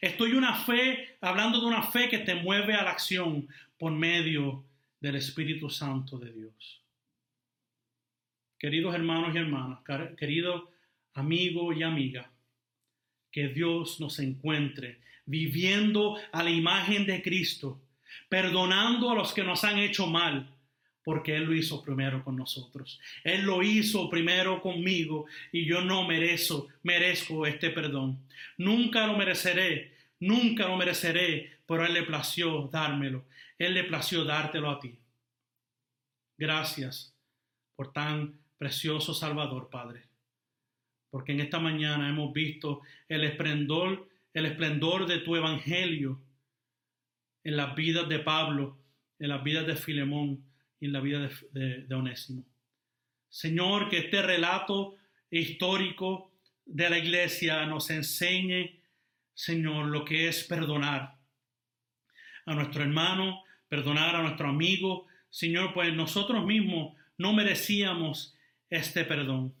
[0.00, 4.64] Estoy una fe, hablando de una fe que te mueve a la acción por medio
[5.00, 6.82] del Espíritu Santo de Dios.
[8.58, 9.80] Queridos hermanos y hermanas,
[10.16, 10.70] querido
[11.14, 12.30] amigo y amiga,
[13.30, 17.80] que Dios nos encuentre viviendo a la imagen de Cristo,
[18.28, 20.54] perdonando a los que nos han hecho mal,
[21.04, 23.00] porque Él lo hizo primero con nosotros.
[23.24, 28.18] Él lo hizo primero conmigo y yo no merezco, merezco este perdón.
[28.58, 33.24] Nunca lo mereceré, nunca lo mereceré, pero Él le plació dármelo.
[33.58, 34.98] Él le plació dártelo a ti.
[36.36, 37.14] Gracias
[37.74, 40.04] por tan precioso Salvador, Padre.
[41.10, 46.20] Porque en esta mañana hemos visto el esplendor, el esplendor de tu evangelio
[47.48, 48.78] en las vidas de Pablo,
[49.18, 50.44] en las vidas de Filemón,
[50.78, 52.44] y en la vida de, Onésimo.
[53.30, 54.96] Señor, que este relato
[55.30, 56.30] histórico
[56.66, 58.82] de la iglesia nos enseñe,
[59.32, 61.16] Señor, lo que es perdonar
[62.44, 65.06] a nuestro hermano, perdonar a nuestro amigo.
[65.30, 68.36] Señor, pues nosotros mismos no merecíamos
[68.68, 69.54] este perdón.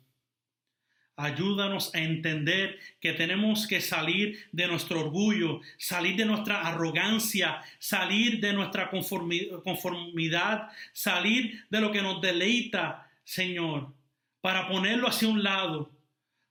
[1.20, 8.38] Ayúdanos a entender que tenemos que salir de nuestro orgullo, salir de nuestra arrogancia, salir
[8.38, 13.92] de nuestra conformidad, salir de lo que nos deleita, Señor,
[14.40, 15.90] para ponerlo hacia un lado,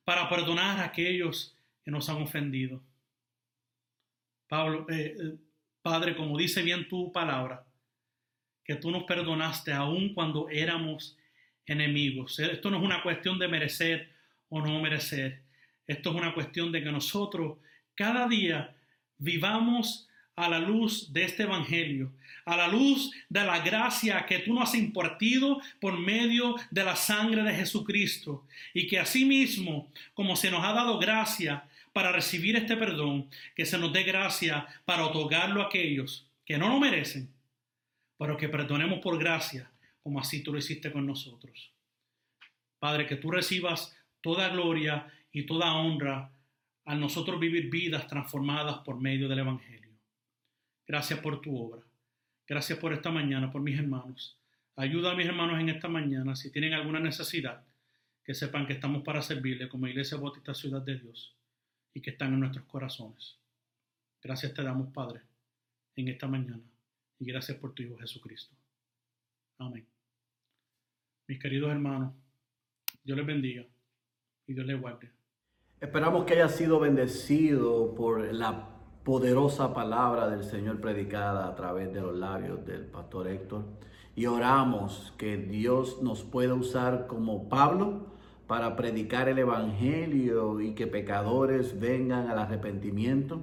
[0.03, 1.55] para perdonar a aquellos
[1.85, 2.83] que nos han ofendido.
[4.49, 5.35] Pablo, eh, eh,
[5.81, 7.65] Padre, como dice bien tu palabra,
[8.65, 11.17] que tú nos perdonaste aun cuando éramos
[11.65, 12.37] enemigos.
[12.39, 14.16] Esto no es una cuestión de merecer
[14.49, 15.41] o no merecer.
[15.85, 17.57] Esto es una cuestión de que nosotros
[17.95, 18.75] cada día
[19.17, 22.11] vivamos a la luz de este Evangelio,
[22.45, 26.95] a la luz de la gracia que tú nos has impartido por medio de la
[26.95, 28.45] sangre de Jesucristo.
[28.73, 33.79] Y que asimismo, como se nos ha dado gracia para recibir este perdón, que se
[33.79, 37.29] nos dé gracia para otorgarlo a aquellos que no lo merecen,
[38.19, 39.71] pero que perdonemos por gracia,
[40.03, 41.71] como así tú lo hiciste con nosotros.
[42.77, 46.31] Padre, que tú recibas toda gloria y toda honra
[46.85, 49.91] a nosotros vivir vidas transformadas por medio del Evangelio.
[50.87, 51.83] Gracias por tu obra.
[52.47, 54.37] Gracias por esta mañana, por mis hermanos.
[54.77, 56.35] Ayuda a mis hermanos en esta mañana.
[56.35, 57.65] Si tienen alguna necesidad,
[58.23, 61.35] que sepan que estamos para servirle como Iglesia Bautista Ciudad de Dios
[61.93, 63.37] y que están en nuestros corazones.
[64.21, 65.21] Gracias te damos, Padre,
[65.95, 66.63] en esta mañana.
[67.19, 68.55] Y gracias por tu Hijo Jesucristo.
[69.57, 69.85] Amén.
[71.27, 72.13] Mis queridos hermanos,
[73.03, 73.65] Dios les bendiga
[74.47, 75.11] y Dios les guarde.
[75.79, 78.69] Esperamos que haya sido bendecido por la
[79.03, 83.65] poderosa palabra del Señor predicada a través de los labios del pastor Héctor.
[84.15, 88.07] Y oramos que Dios nos pueda usar como Pablo
[88.47, 93.41] para predicar el Evangelio y que pecadores vengan al arrepentimiento.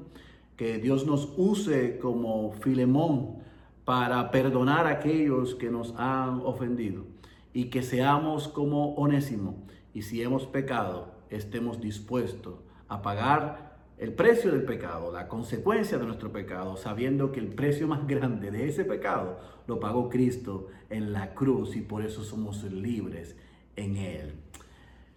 [0.56, 3.36] Que Dios nos use como Filemón
[3.84, 7.04] para perdonar a aquellos que nos han ofendido.
[7.52, 9.64] Y que seamos como Onésimo.
[9.94, 12.56] Y si hemos pecado, estemos dispuestos
[12.88, 17.86] a pagar el precio del pecado, la consecuencia de nuestro pecado, sabiendo que el precio
[17.86, 19.38] más grande de ese pecado
[19.68, 23.36] lo pagó Cristo en la cruz y por eso somos libres
[23.76, 24.32] en Él.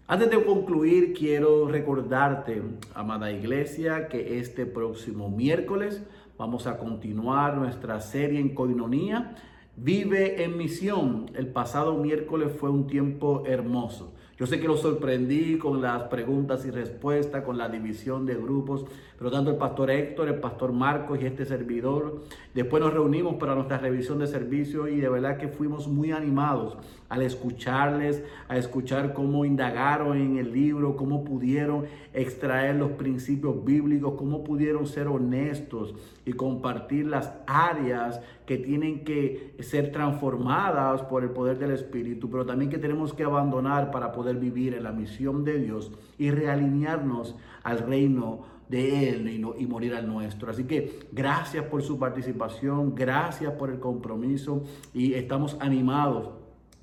[0.05, 2.61] Antes de concluir, quiero recordarte,
[2.93, 6.03] amada iglesia, que este próximo miércoles
[6.37, 9.35] vamos a continuar nuestra serie en Coinonía.
[9.75, 11.29] Vive en misión.
[11.33, 14.13] El pasado miércoles fue un tiempo hermoso.
[14.39, 18.85] Yo sé que lo sorprendí con las preguntas y respuestas, con la división de grupos,
[19.18, 22.22] pero tanto el pastor Héctor, el pastor Marcos y este servidor,
[22.53, 26.77] después nos reunimos para nuestra revisión de servicio y de verdad que fuimos muy animados
[27.09, 34.14] al escucharles, a escuchar cómo indagaron en el libro, cómo pudieron extraer los principios bíblicos,
[34.19, 35.95] cómo pudieron ser honestos
[36.26, 42.45] y compartir las áreas que tienen que ser transformadas por el poder del Espíritu, pero
[42.45, 47.35] también que tenemos que abandonar para poder vivir en la misión de Dios y realinearnos
[47.63, 50.49] al reino de Él y, y, morir al nuestro.
[50.49, 54.63] Así que gracias por su participación, gracias por el compromiso
[54.93, 56.29] y estamos animados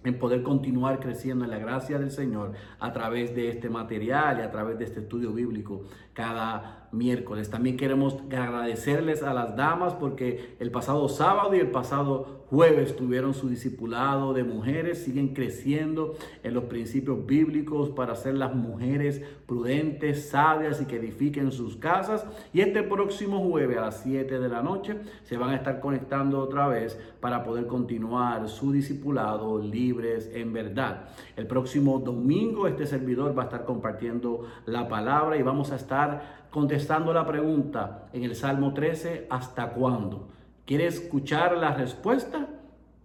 [0.05, 4.43] en poder continuar creciendo en la gracia del Señor a través de este material y
[4.43, 7.51] a través de este estudio bíblico cada miércoles.
[7.51, 13.35] También queremos agradecerles a las damas porque el pasado sábado y el pasado jueves tuvieron
[13.35, 20.29] su discipulado de mujeres, siguen creciendo en los principios bíblicos para ser las mujeres prudentes,
[20.29, 22.25] sabias y que edifiquen sus casas.
[22.53, 26.39] Y este próximo jueves a las 7 de la noche se van a estar conectando
[26.39, 31.09] otra vez para poder continuar su discipulado libres en verdad.
[31.37, 36.44] El próximo domingo este servidor va a estar compartiendo la palabra y vamos a estar
[36.55, 40.29] contestando la pregunta en el Salmo 13, ¿hasta cuándo?
[40.65, 42.49] ¿Quiere escuchar la respuesta?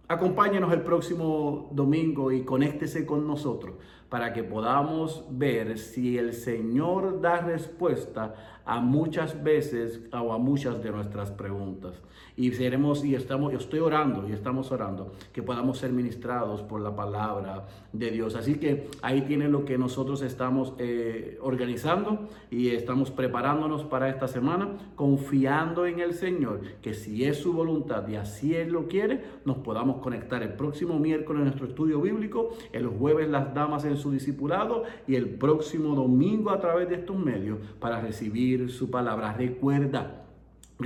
[0.06, 3.74] Acompáñenos el próximo domingo y conéctese con nosotros
[4.10, 8.34] para que podamos ver si el Señor da respuesta
[8.66, 12.00] a muchas veces o a muchas de nuestras preguntas.
[12.36, 16.80] Y seremos y estamos, yo estoy orando y estamos orando que podamos ser ministrados por
[16.80, 18.34] la palabra de Dios.
[18.36, 24.28] Así que ahí tienen lo que nosotros estamos eh, organizando y estamos preparándonos para esta
[24.28, 29.22] semana, confiando en el Señor, que si es su voluntad y así Él lo quiere,
[29.44, 33.96] nos podamos conectar el próximo miércoles en nuestro estudio bíblico, el jueves las damas en
[34.00, 39.32] su discipulado y el próximo domingo a través de estos medios para recibir su palabra.
[39.32, 40.19] Recuerda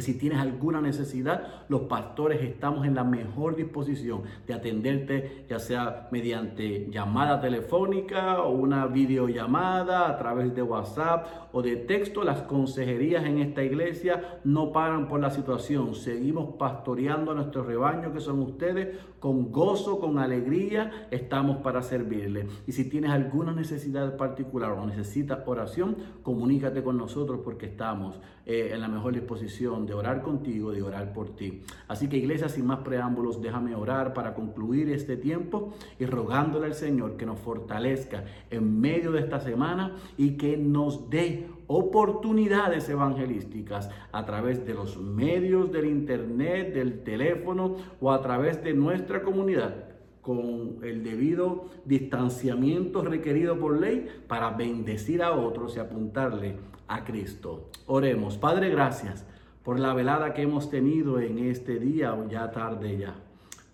[0.03, 6.09] si tienes alguna necesidad, los pastores estamos en la mejor disposición de atenderte, ya sea
[6.11, 12.25] mediante llamada telefónica o una videollamada a través de WhatsApp o de texto.
[12.25, 15.95] Las consejerías en esta iglesia no paran por la situación.
[15.95, 22.47] Seguimos pastoreando a nuestro rebaño que son ustedes con gozo, con alegría, estamos para servirle.
[22.67, 28.71] Y si tienes alguna necesidad particular o necesitas oración, comunícate con nosotros porque estamos eh,
[28.73, 31.63] en la mejor disposición de orar contigo, de orar por ti.
[31.89, 36.75] Así que iglesia, sin más preámbulos, déjame orar para concluir este tiempo y rogándole al
[36.75, 43.89] Señor que nos fortalezca en medio de esta semana y que nos dé oportunidades evangelísticas
[44.13, 49.95] a través de los medios del internet, del teléfono o a través de nuestra comunidad
[50.21, 56.57] con el debido distanciamiento requerido por ley para bendecir a otros y apuntarle
[56.89, 57.71] a Cristo.
[57.87, 58.39] Oremos.
[58.39, 59.25] Padre, gracias
[59.63, 63.15] por la velada que hemos tenido en este día o ya tarde ya.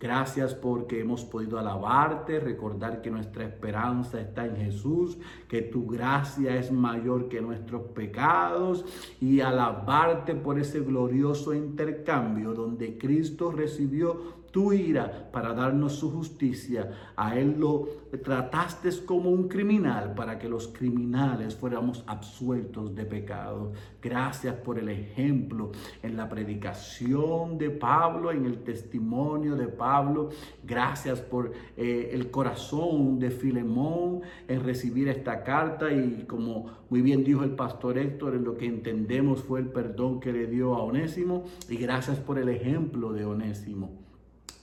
[0.01, 6.57] Gracias porque hemos podido alabarte, recordar que nuestra esperanza está en Jesús, que tu gracia
[6.57, 8.87] es mayor que nuestros pecados
[9.21, 16.91] y alabarte por ese glorioso intercambio donde Cristo recibió tu ira para darnos su justicia.
[17.17, 17.89] A Él lo
[18.23, 23.73] trataste como un criminal para que los criminales fuéramos absueltos de pecado.
[24.03, 25.71] Gracias por el ejemplo
[26.03, 30.31] en la predicación de Pablo, en el testimonio de Pablo.
[30.65, 37.23] Gracias por eh, el corazón de Filemón en recibir esta carta y como muy bien
[37.23, 40.83] dijo el pastor Héctor, en lo que entendemos fue el perdón que le dio a
[40.83, 44.00] Onésimo y gracias por el ejemplo de Onésimo.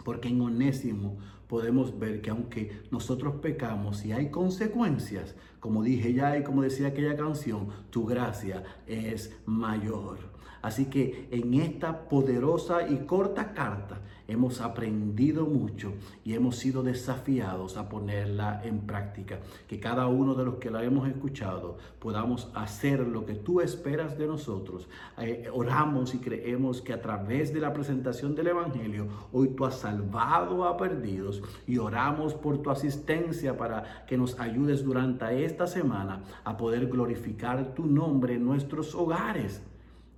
[0.08, 1.18] Porque en Onésimo
[1.50, 6.88] podemos ver que aunque nosotros pecamos y hay consecuencias, como dije ya y como decía
[6.88, 10.20] aquella canción, tu gracia es mayor.
[10.62, 15.94] Así que en esta poderosa y corta carta hemos aprendido mucho
[16.24, 19.40] y hemos sido desafiados a ponerla en práctica.
[19.68, 24.18] Que cada uno de los que la hemos escuchado podamos hacer lo que tú esperas
[24.18, 24.88] de nosotros.
[25.18, 29.80] Eh, oramos y creemos que a través de la presentación del Evangelio, hoy tú has
[29.80, 36.24] salvado a perdidos y oramos por tu asistencia para que nos ayudes durante esta semana
[36.44, 39.62] a poder glorificar tu nombre en nuestros hogares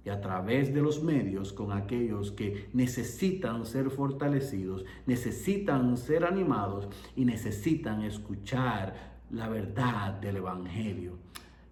[0.05, 6.87] y a través de los medios con aquellos que necesitan ser fortalecidos, necesitan ser animados
[7.15, 11.17] y necesitan escuchar la verdad del Evangelio.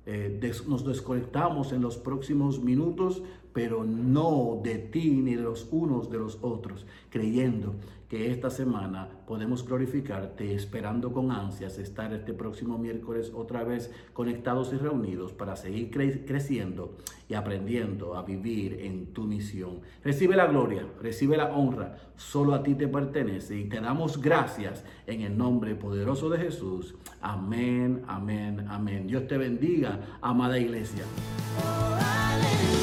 [0.05, 6.09] Eh, nos desconectamos en los próximos minutos, pero no de ti ni de los unos
[6.09, 7.75] de los otros, creyendo
[8.09, 14.71] que esta semana podemos glorificarte, esperando con ansias estar este próximo miércoles otra vez conectados
[14.73, 15.91] y reunidos para seguir
[16.25, 16.95] creciendo
[17.27, 19.81] y aprendiendo a vivir en tu misión.
[20.03, 24.85] Recibe la gloria, recibe la honra, solo a ti te pertenece y te damos gracias
[25.05, 26.95] en el nombre poderoso de Jesús.
[27.19, 29.07] Amén, amén, amén.
[29.07, 31.03] Dios te bendiga, amada iglesia.
[31.61, 32.76] Oh,